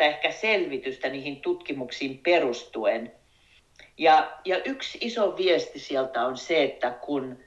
ehkä 0.00 0.30
selvitystä 0.30 1.08
niihin 1.08 1.40
tutkimuksiin 1.40 2.18
perustuen– 2.18 3.12
ja, 4.00 4.30
ja 4.44 4.60
yksi 4.64 4.98
iso 5.00 5.36
viesti 5.36 5.78
sieltä 5.78 6.26
on 6.26 6.36
se, 6.36 6.62
että 6.62 6.90
kun 6.90 7.38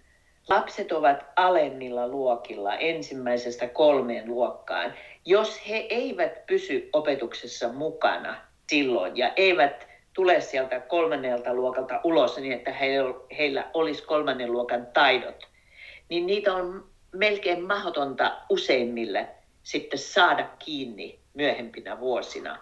lapset 0.49 0.91
ovat 0.91 1.25
alemmilla 1.35 2.07
luokilla 2.07 2.75
ensimmäisestä 2.75 3.67
kolmeen 3.67 4.29
luokkaan, 4.29 4.93
jos 5.25 5.69
he 5.69 5.77
eivät 5.89 6.45
pysy 6.45 6.89
opetuksessa 6.93 7.69
mukana 7.69 8.35
silloin 8.69 9.17
ja 9.17 9.33
eivät 9.35 9.87
tule 10.13 10.41
sieltä 10.41 10.79
kolmannelta 10.79 11.53
luokalta 11.53 12.01
ulos 12.03 12.37
niin, 12.37 12.53
että 12.53 12.71
heillä 13.37 13.69
olisi 13.73 14.03
kolmannen 14.03 14.51
luokan 14.51 14.87
taidot, 14.93 15.47
niin 16.09 16.25
niitä 16.25 16.53
on 16.53 16.89
melkein 17.11 17.67
mahdotonta 17.67 18.37
useimmille 18.49 19.27
sitten 19.63 19.99
saada 19.99 20.49
kiinni 20.59 21.19
myöhempinä 21.33 21.99
vuosina. 21.99 22.57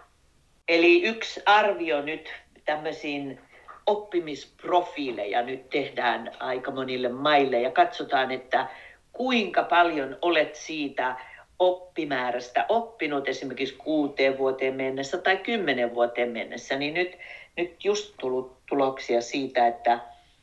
Eli 0.68 1.02
yksi 1.02 1.42
arvio 1.46 2.02
nyt 2.02 2.32
tämmöisiin 2.64 3.40
oppimisprofiileja 3.86 5.42
nyt 5.42 5.70
tehdään 5.70 6.32
aika 6.40 6.70
monille 6.70 7.08
maille 7.08 7.60
ja 7.60 7.70
katsotaan, 7.70 8.30
että 8.30 8.66
kuinka 9.12 9.62
paljon 9.62 10.18
olet 10.22 10.54
siitä 10.54 11.16
oppimäärästä 11.58 12.66
oppinut 12.68 13.28
esimerkiksi 13.28 13.74
kuuteen 13.74 14.38
vuoteen 14.38 14.74
mennessä 14.74 15.18
tai 15.18 15.36
kymmenen 15.36 15.94
vuoteen 15.94 16.30
mennessä, 16.30 16.76
niin 16.76 16.94
nyt, 16.94 17.18
nyt 17.56 17.84
just 17.84 18.14
tullut 18.20 18.56
tuloksia 18.68 19.20
siitä, 19.20 19.66
että 19.66 19.98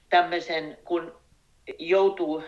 tämmöisen, 0.10 0.78
kun 0.86 1.16
joutuu 1.80 2.44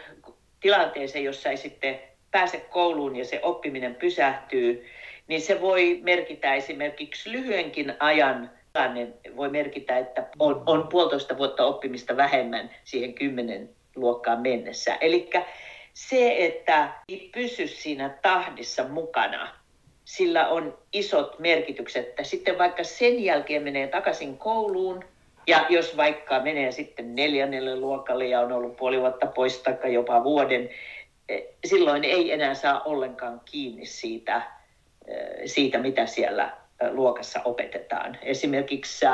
tilanteeseen, 0.59 1.23
jossa 1.23 1.49
ei 1.49 1.57
sitten 1.57 1.99
pääse 2.31 2.57
kouluun 2.57 3.15
ja 3.15 3.25
se 3.25 3.39
oppiminen 3.43 3.95
pysähtyy, 3.95 4.85
niin 5.27 5.41
se 5.41 5.61
voi 5.61 5.99
merkitä 6.03 6.53
esimerkiksi 6.53 7.31
lyhyenkin 7.31 7.93
ajan 7.99 8.51
tilanne 8.73 9.07
voi 9.35 9.49
merkitä, 9.49 9.97
että 9.97 10.27
on, 10.39 10.63
on 10.65 10.87
puolitoista 10.87 11.37
vuotta 11.37 11.65
oppimista 11.65 12.17
vähemmän 12.17 12.69
siihen 12.83 13.13
kymmenen 13.13 13.69
luokkaan 13.95 14.41
mennessä. 14.41 14.95
Eli 14.95 15.29
se, 15.93 16.35
että 16.45 16.89
ei 17.09 17.29
pysy 17.33 17.67
siinä 17.67 18.17
tahdissa 18.21 18.83
mukana, 18.83 19.47
sillä 20.05 20.47
on 20.47 20.77
isot 20.93 21.39
merkitykset, 21.39 22.07
että 22.07 22.23
sitten 22.23 22.57
vaikka 22.57 22.83
sen 22.83 23.23
jälkeen 23.23 23.63
menee 23.63 23.87
takaisin 23.87 24.37
kouluun, 24.37 25.03
ja 25.47 25.65
jos 25.69 25.97
vaikka 25.97 26.39
menee 26.39 26.71
sitten 26.71 27.15
neljännelle 27.15 27.75
luokalle 27.75 28.27
ja 28.27 28.39
on 28.39 28.51
ollut 28.51 28.77
puoli 28.77 28.99
vuotta 28.99 29.27
pois 29.27 29.57
tai 29.57 29.93
jopa 29.93 30.23
vuoden, 30.23 30.69
eh, 31.29 31.43
silloin 31.65 32.03
ei 32.03 32.31
enää 32.31 32.53
saa 32.53 32.81
ollenkaan 32.83 33.41
kiinni 33.45 33.85
siitä, 33.85 34.41
eh, 35.07 35.41
siitä 35.45 35.77
mitä 35.77 36.05
siellä 36.05 36.60
luokassa 36.91 37.41
opetetaan. 37.45 38.17
Esimerkiksi 38.21 39.05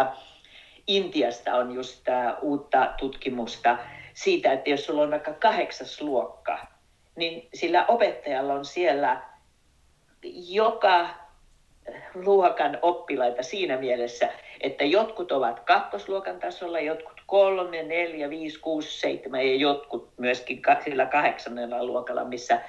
Intiasta 0.88 1.56
on 1.56 1.72
just 1.72 2.06
uutta 2.42 2.94
tutkimusta 2.98 3.78
siitä, 4.14 4.52
että 4.52 4.70
jos 4.70 4.86
sulla 4.86 5.02
on 5.02 5.12
vaikka 5.12 5.34
kahdeksas 5.34 6.02
luokka, 6.02 6.68
niin 7.16 7.50
sillä 7.54 7.86
opettajalla 7.88 8.54
on 8.54 8.66
siellä 8.66 9.22
joka 10.50 11.10
luokan 12.14 12.80
oppilaita 12.82 13.44
siinä 13.44 13.78
mielessä, 13.78 14.30
että 14.62 14.84
jotkut 14.84 15.32
ovat 15.32 15.60
kakkosluokan 15.60 16.40
tasolla, 16.40 16.80
jotkut 16.80 17.22
kolme, 17.26 17.84
neljä, 17.84 18.30
viisi, 18.30 18.60
kuusi, 18.60 19.00
seitsemän 19.00 19.48
ja 19.48 19.56
jotkut 19.56 20.10
myöskin 20.18 20.62
sillä 20.84 21.06
kahdeksannella 21.06 21.86
luokalla, 21.86 22.26
missä 22.26 22.62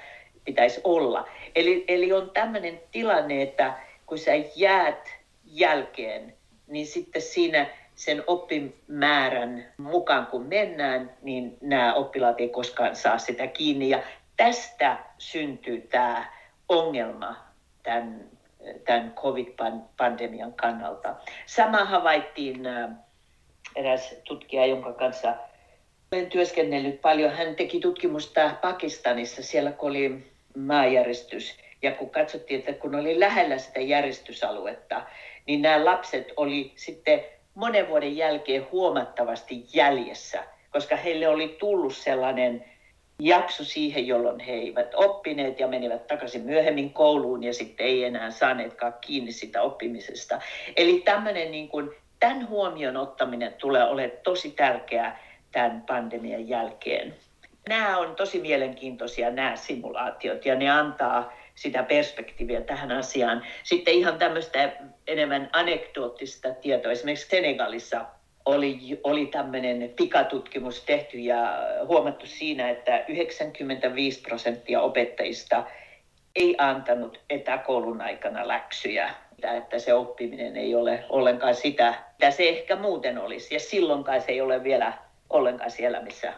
pitäisi 0.45 0.81
olla. 0.83 1.29
Eli, 1.55 1.85
eli 1.87 2.13
on 2.13 2.31
tämmöinen 2.31 2.81
tilanne, 2.91 3.41
että 3.41 3.73
kun 4.09 4.17
sä 4.17 4.31
jäät 4.55 5.09
jälkeen, 5.45 6.33
niin 6.67 6.87
sitten 6.87 7.21
siinä 7.21 7.65
sen 7.95 8.23
oppimäärän 8.27 9.73
mukaan 9.77 10.27
kun 10.27 10.45
mennään, 10.45 11.11
niin 11.21 11.57
nämä 11.61 11.93
oppilaat 11.93 12.41
ei 12.41 12.49
koskaan 12.49 12.95
saa 12.95 13.17
sitä 13.17 13.47
kiinni. 13.47 13.89
Ja 13.89 14.03
tästä 14.37 14.97
syntyy 15.17 15.81
tämä 15.81 16.33
ongelma 16.69 17.35
tämän, 17.83 18.29
tämän 18.85 19.13
covid-pandemian 19.15 20.53
kannalta. 20.53 21.15
Sama 21.45 21.85
havaittiin 21.85 22.61
eräs 23.75 24.15
tutkija, 24.23 24.65
jonka 24.65 24.93
kanssa 24.93 25.35
olen 26.11 26.29
työskennellyt 26.29 27.01
paljon. 27.01 27.31
Hän 27.31 27.55
teki 27.55 27.79
tutkimusta 27.79 28.55
Pakistanissa, 28.61 29.43
siellä 29.43 29.71
kun 29.71 29.89
oli 29.89 30.31
maajäristys. 30.57 31.57
Ja 31.81 31.91
kun 31.91 32.09
katsottiin, 32.09 32.59
että 32.59 32.73
kun 32.73 32.95
oli 32.95 33.19
lähellä 33.19 33.57
sitä 33.57 33.79
järjestysaluetta, 33.79 35.01
niin 35.45 35.61
nämä 35.61 35.85
lapset 35.85 36.33
oli 36.37 36.71
sitten 36.75 37.23
monen 37.55 37.87
vuoden 37.87 38.17
jälkeen 38.17 38.67
huomattavasti 38.71 39.65
jäljessä, 39.73 40.43
koska 40.71 40.95
heille 40.95 41.27
oli 41.27 41.55
tullut 41.59 41.95
sellainen 41.95 42.65
jakso 43.19 43.63
siihen, 43.63 44.07
jolloin 44.07 44.39
he 44.39 44.51
eivät 44.51 44.91
oppineet 44.95 45.59
ja 45.59 45.67
menivät 45.67 46.07
takaisin 46.07 46.41
myöhemmin 46.41 46.93
kouluun 46.93 47.43
ja 47.43 47.53
sitten 47.53 47.85
ei 47.85 48.03
enää 48.03 48.31
saaneetkaan 48.31 48.93
kiinni 49.01 49.31
sitä 49.31 49.61
oppimisesta. 49.61 50.41
Eli 50.77 51.01
tämmöinen 51.05 51.51
niin 51.51 51.69
kuin, 51.69 51.89
tämän 52.19 52.49
huomion 52.49 52.97
ottaminen 52.97 53.53
tulee 53.53 53.83
olemaan 53.83 54.17
tosi 54.23 54.51
tärkeää 54.51 55.19
tämän 55.51 55.83
pandemian 55.87 56.49
jälkeen. 56.49 57.15
Nämä 57.69 57.97
on 57.97 58.15
tosi 58.15 58.39
mielenkiintoisia 58.39 59.31
nämä 59.31 59.55
simulaatiot 59.55 60.45
ja 60.45 60.55
ne 60.55 60.69
antaa 60.69 61.33
sitä 61.59 61.83
perspektiiviä 61.83 62.61
tähän 62.61 62.91
asiaan. 62.91 63.45
Sitten 63.63 63.93
ihan 63.93 64.17
tämmöistä 64.17 64.73
enemmän 65.07 65.49
anekdoottista 65.53 66.53
tietoa. 66.53 66.91
Esimerkiksi 66.91 67.27
Senegalissa 67.29 68.05
oli, 68.45 68.99
oli 69.03 69.25
tämmöinen 69.25 69.93
pikatutkimus 69.95 70.83
tehty 70.83 71.17
ja 71.17 71.57
huomattu 71.87 72.25
siinä, 72.25 72.69
että 72.69 73.05
95 73.07 74.21
prosenttia 74.21 74.81
opettajista 74.81 75.63
ei 76.35 76.55
antanut 76.57 77.19
etäkoulun 77.29 78.01
aikana 78.01 78.47
läksyjä. 78.47 79.09
Että 79.57 79.79
se 79.79 79.93
oppiminen 79.93 80.57
ei 80.57 80.75
ole 80.75 81.03
ollenkaan 81.09 81.55
sitä, 81.55 81.93
mitä 82.11 82.31
se 82.31 82.49
ehkä 82.49 82.75
muuten 82.75 83.17
olisi. 83.17 83.53
Ja 83.53 83.59
silloinkaan 83.59 84.21
se 84.21 84.31
ei 84.31 84.41
ole 84.41 84.63
vielä 84.63 84.93
ollenkaan 85.29 85.71
siellä, 85.71 86.01
missä 86.01 86.33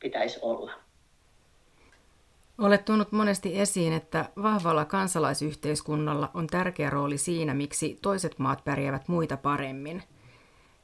pitäisi 0.00 0.38
olla. 0.42 0.72
Olet 2.58 2.84
tuonut 2.84 3.12
monesti 3.12 3.60
esiin, 3.60 3.92
että 3.92 4.24
vahvalla 4.42 4.84
kansalaisyhteiskunnalla 4.84 6.30
on 6.34 6.46
tärkeä 6.46 6.90
rooli 6.90 7.18
siinä, 7.18 7.54
miksi 7.54 7.98
toiset 8.02 8.38
maat 8.38 8.64
pärjäävät 8.64 9.08
muita 9.08 9.36
paremmin. 9.36 10.02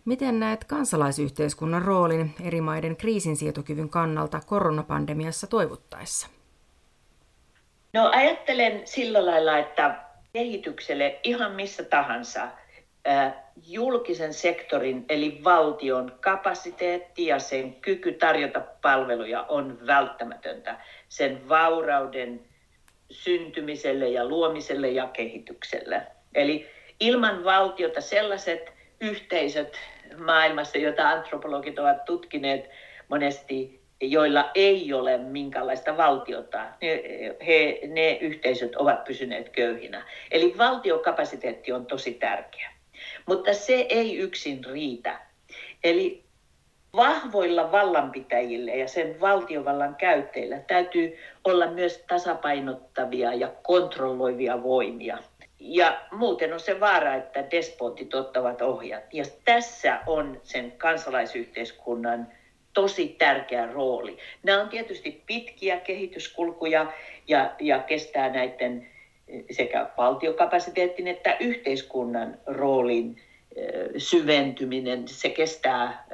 Miten 0.05 0.41
näet 0.41 0.65
kansalaisyhteiskunnan 0.65 1.83
roolin 1.83 2.35
eri 2.45 2.61
maiden 2.61 2.97
kriisinsietokyvyn 2.97 3.89
kannalta 3.89 4.41
koronapandemiassa 4.47 5.47
toivuttaessa? 5.47 6.29
No 7.93 8.11
ajattelen 8.15 8.83
sillä 8.87 9.27
lailla, 9.27 9.59
että 9.59 10.05
kehitykselle 10.33 11.21
ihan 11.23 11.53
missä 11.53 11.83
tahansa 11.85 12.49
julkisen 13.66 14.35
sektorin 14.35 15.05
eli 15.09 15.40
valtion 15.44 16.12
kapasiteetti 16.21 17.27
ja 17.27 17.38
sen 17.38 17.75
kyky 17.75 18.12
tarjota 18.12 18.61
palveluja 18.83 19.42
on 19.42 19.79
välttämätöntä 19.87 20.81
sen 21.09 21.49
vaurauden 21.49 22.40
syntymiselle 23.11 24.09
ja 24.09 24.25
luomiselle 24.25 24.88
ja 24.88 25.07
kehitykselle. 25.07 26.03
Eli 26.35 26.68
ilman 27.01 27.44
valtiota 27.44 28.01
sellaiset 28.01 28.73
yhteisöt 29.01 29.77
maailmassa, 30.16 30.79
joita 30.79 31.09
antropologit 31.09 31.79
ovat 31.79 32.05
tutkineet 32.05 32.71
monesti, 33.09 33.81
joilla 34.01 34.51
ei 34.55 34.92
ole 34.92 35.18
minkäänlaista 35.18 35.97
valtiota, 35.97 36.59
ne, 36.59 37.03
he, 37.47 37.81
ne 37.87 38.12
yhteisöt 38.21 38.77
ovat 38.77 39.05
pysyneet 39.05 39.49
köyhinä. 39.49 40.05
Eli 40.31 40.55
valtiokapasiteetti 40.59 41.73
on 41.73 41.87
tosi 41.87 42.14
tärkeä. 42.14 42.78
Mutta 43.29 43.55
se 43.55 43.87
ei 43.88 44.17
yksin 44.17 44.64
riitä. 44.64 45.21
Eli 45.85 46.25
vahvoilla 46.97 47.73
vallanpitäjillä 47.73 48.71
ja 48.71 48.88
sen 48.88 49.21
valtiovallan 49.21 49.97
käyttäjillä 49.97 50.59
täytyy 50.59 51.17
olla 51.45 51.67
myös 51.67 52.05
tasapainottavia 52.09 53.35
ja 53.35 53.53
kontrolloivia 53.62 54.62
voimia. 54.62 55.19
Ja 55.61 56.01
muuten 56.12 56.53
on 56.53 56.61
se 56.61 56.81
vaara, 56.81 57.14
että 57.14 57.51
despotit 57.51 58.14
ottavat 58.14 58.62
ohjat. 58.62 59.14
Ja 59.14 59.25
tässä 59.45 60.01
on 60.07 60.41
sen 60.43 60.73
kansalaisyhteiskunnan 60.73 62.29
tosi 62.75 63.09
tärkeä 63.19 63.67
rooli. 63.67 64.19
Nämä 64.43 64.62
on 64.62 64.69
tietysti 64.69 65.23
pitkiä 65.27 65.81
kehityskulkuja 65.81 66.93
ja, 67.29 67.55
ja 67.61 67.79
kestää 67.79 68.29
näiden 68.29 68.88
sekä 69.51 69.91
valtiokapasiteetin 69.97 71.09
että 71.09 71.37
yhteiskunnan 71.41 72.38
roolin 72.47 73.17
syventyminen, 73.97 75.09
se 75.09 75.29
kestää 75.29 76.07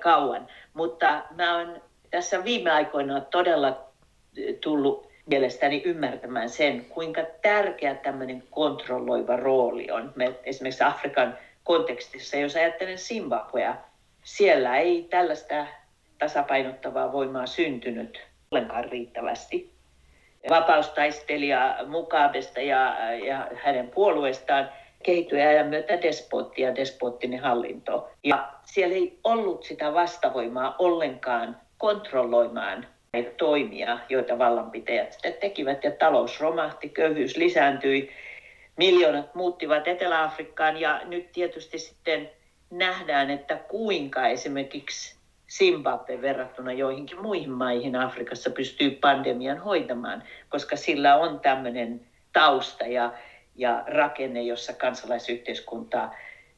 kauan. 0.00 0.46
Mutta 0.74 1.22
mä 1.36 1.56
olen 1.56 1.82
tässä 2.10 2.44
viime 2.44 2.70
aikoina 2.70 3.20
todella 3.20 3.86
tullut 4.60 5.08
mielestäni 5.26 5.82
ymmärtämään 5.84 6.48
sen, 6.48 6.84
kuinka 6.84 7.22
tärkeä 7.42 7.94
tämmöinen 7.94 8.42
kontrolloiva 8.50 9.36
rooli 9.36 9.90
on. 9.90 10.12
Me 10.16 10.34
esimerkiksi 10.44 10.84
Afrikan 10.84 11.38
kontekstissa, 11.64 12.36
jos 12.36 12.56
ajattelen 12.56 12.98
Zimbabwea, 12.98 13.76
siellä 14.24 14.78
ei 14.78 15.06
tällaista 15.10 15.66
tasapainottavaa 16.18 17.12
voimaa 17.12 17.46
syntynyt 17.46 18.20
ollenkaan 18.50 18.84
riittävästi. 18.84 19.71
Vapaustaistelija 20.50 21.76
Mukabesta 21.86 22.60
ja, 22.60 22.96
ja 23.24 23.48
hänen 23.54 23.88
puolueestaan 23.88 24.68
kehittyi 25.02 25.40
ajan 25.40 25.66
myötä 25.66 26.02
despotti 26.02 26.62
ja 26.62 26.76
despottinen 26.76 27.40
hallinto. 27.40 28.10
Ja 28.24 28.52
siellä 28.64 28.94
ei 28.94 29.18
ollut 29.24 29.64
sitä 29.64 29.94
vastavoimaa 29.94 30.76
ollenkaan 30.78 31.56
kontrolloimaan 31.78 32.86
näitä 33.12 33.30
toimia, 33.30 33.98
joita 34.08 34.38
vallanpitäjät 34.38 35.12
sitten 35.12 35.34
tekivät. 35.34 35.84
Ja 35.84 35.90
talous 35.90 36.40
romahti, 36.40 36.88
köyhyys 36.88 37.36
lisääntyi, 37.36 38.10
miljoonat 38.76 39.34
muuttivat 39.34 39.88
Etelä-Afrikkaan 39.88 40.80
ja 40.80 41.00
nyt 41.04 41.32
tietysti 41.32 41.78
sitten 41.78 42.30
nähdään, 42.70 43.30
että 43.30 43.56
kuinka 43.56 44.28
esimerkiksi 44.28 45.21
Zimbabwe 45.58 46.22
verrattuna 46.22 46.72
joihinkin 46.72 47.22
muihin 47.22 47.50
maihin 47.50 47.96
Afrikassa 47.96 48.50
pystyy 48.50 48.90
pandemian 48.90 49.58
hoitamaan, 49.58 50.22
koska 50.48 50.76
sillä 50.76 51.16
on 51.16 51.40
tämmöinen 51.40 52.00
tausta 52.32 52.86
ja 52.86 53.12
ja 53.56 53.84
rakenne, 53.86 54.42
jossa 54.42 54.72
kansalaisyhteiskunta 54.72 56.04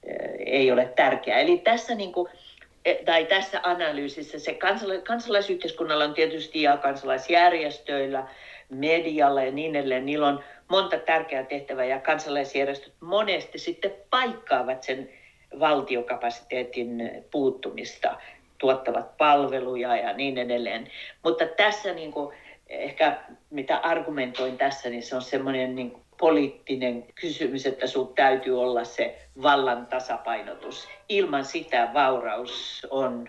eh, 0.03 0.17
ei 0.39 0.73
ole 0.73 0.93
tärkeä. 0.97 1.39
Eli 1.39 1.59
tässä, 1.59 1.95
niin 1.95 2.13
kuin, 2.13 2.29
eh, 2.85 2.99
tai 3.05 3.25
tässä 3.25 3.61
analyysissä 3.63 4.39
se 4.39 4.53
kansala- 4.55 5.03
kansalaisyhteiskunnalla 5.07 6.05
on 6.05 6.15
tietysti 6.15 6.63
ja 6.63 6.77
kansalaisjärjestöillä, 6.77 8.29
medialla 8.69 9.43
ja 9.43 9.53
niin 9.53 9.77
edelleen, 9.77 10.07
niillä 10.07 10.27
on 10.27 10.45
monta 10.69 10.99
tärkeää 10.99 11.45
tehtävää 11.45 11.85
ja 11.85 12.01
kansalaisjärjestöt 12.01 12.93
monesti 13.01 13.59
sitten 13.59 13.93
paikkaavat 14.11 14.83
sen 14.83 15.11
valtiokapasiteetin 15.61 17.11
puuttumista, 17.31 18.17
tuottavat 18.59 19.17
palveluja 19.17 19.97
ja 19.97 20.13
niin 20.13 20.39
edelleen. 20.39 20.91
Mutta 21.25 21.47
tässä 21.47 21.95
niin 21.95 22.13
kuin, 22.13 22.37
ehkä 22.69 23.19
mitä 23.51 23.77
argumentoin 23.77 24.59
tässä, 24.59 24.91
niin 24.91 25.03
se 25.03 25.17
on 25.17 25.23
semmoinen 25.23 25.75
niin 25.75 26.05
poliittinen 26.19 27.05
kysymys, 27.21 27.67
että 27.67 27.87
sun 27.87 28.15
täytyy 28.15 28.61
olla 28.61 28.85
se 28.85 29.19
vallan 29.43 29.87
tasapainotus. 29.87 30.89
Ilman 31.09 31.45
sitä 31.45 31.91
vauraus 31.95 32.87
on, 32.91 33.29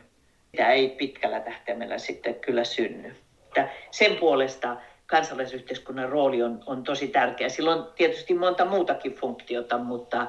mitä 0.52 0.72
ei 0.72 0.90
pitkällä 0.90 1.40
tähtäimellä 1.40 1.98
sitten 1.98 2.36
kyllä 2.36 2.64
synny. 2.64 3.16
Että 3.48 3.70
sen 3.92 4.16
puolesta 4.16 4.78
kansalaisyhteiskunnan 5.06 6.10
rooli 6.10 6.44
on, 6.44 6.64
on 6.66 6.84
tosi 6.84 7.08
tärkeä. 7.08 7.50
Sillä 7.50 7.72
on 7.72 7.92
tietysti 7.96 8.34
monta 8.34 8.66
muutakin 8.66 9.14
funktiota, 9.14 9.78
mutta, 9.78 10.28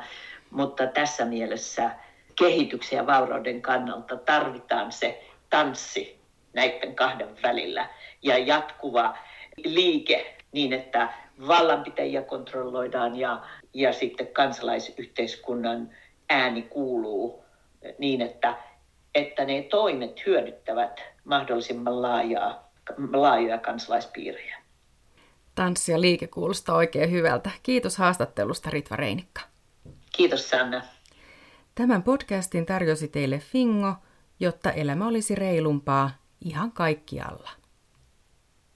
mutta 0.50 0.86
tässä 0.86 1.24
mielessä 1.24 1.90
kehityksen 2.38 2.96
ja 2.96 3.06
vaurauden 3.06 3.62
kannalta 3.62 4.16
tarvitaan 4.16 4.92
se 4.92 5.24
tanssi 5.50 6.20
näiden 6.52 6.94
kahden 6.94 7.36
välillä 7.42 7.88
ja 8.22 8.38
jatkuva 8.38 9.18
liike 9.64 10.36
niin, 10.52 10.72
että 10.72 11.14
vallanpitäjiä 11.46 12.22
kontrolloidaan 12.22 13.16
ja, 13.16 13.42
ja 13.74 13.92
sitten 13.92 14.26
kansalaisyhteiskunnan 14.26 15.90
ääni 16.28 16.62
kuuluu 16.62 17.44
niin, 17.98 18.22
että, 18.22 18.56
että 19.14 19.44
ne 19.44 19.62
toimet 19.62 20.26
hyödyttävät 20.26 21.00
mahdollisimman 21.24 22.02
laajaa, 22.02 22.70
laajoja 23.12 23.58
kansalaispiirejä. 23.58 24.56
Tanssi 25.54 25.92
ja 25.92 26.00
liike 26.00 26.26
kuulostaa 26.26 26.76
oikein 26.76 27.10
hyvältä. 27.10 27.50
Kiitos 27.62 27.96
haastattelusta 27.98 28.70
Ritva 28.70 28.96
Reinikka. 28.96 29.40
Kiitos 30.16 30.50
Sanna. 30.50 30.82
Tämän 31.76 32.02
podcastin 32.02 32.66
tarjosi 32.66 33.08
teille 33.08 33.38
Fingo, 33.38 33.94
jotta 34.40 34.72
elämä 34.72 35.06
olisi 35.06 35.34
reilumpaa 35.34 36.10
ihan 36.40 36.72
kaikkialla. 36.72 37.50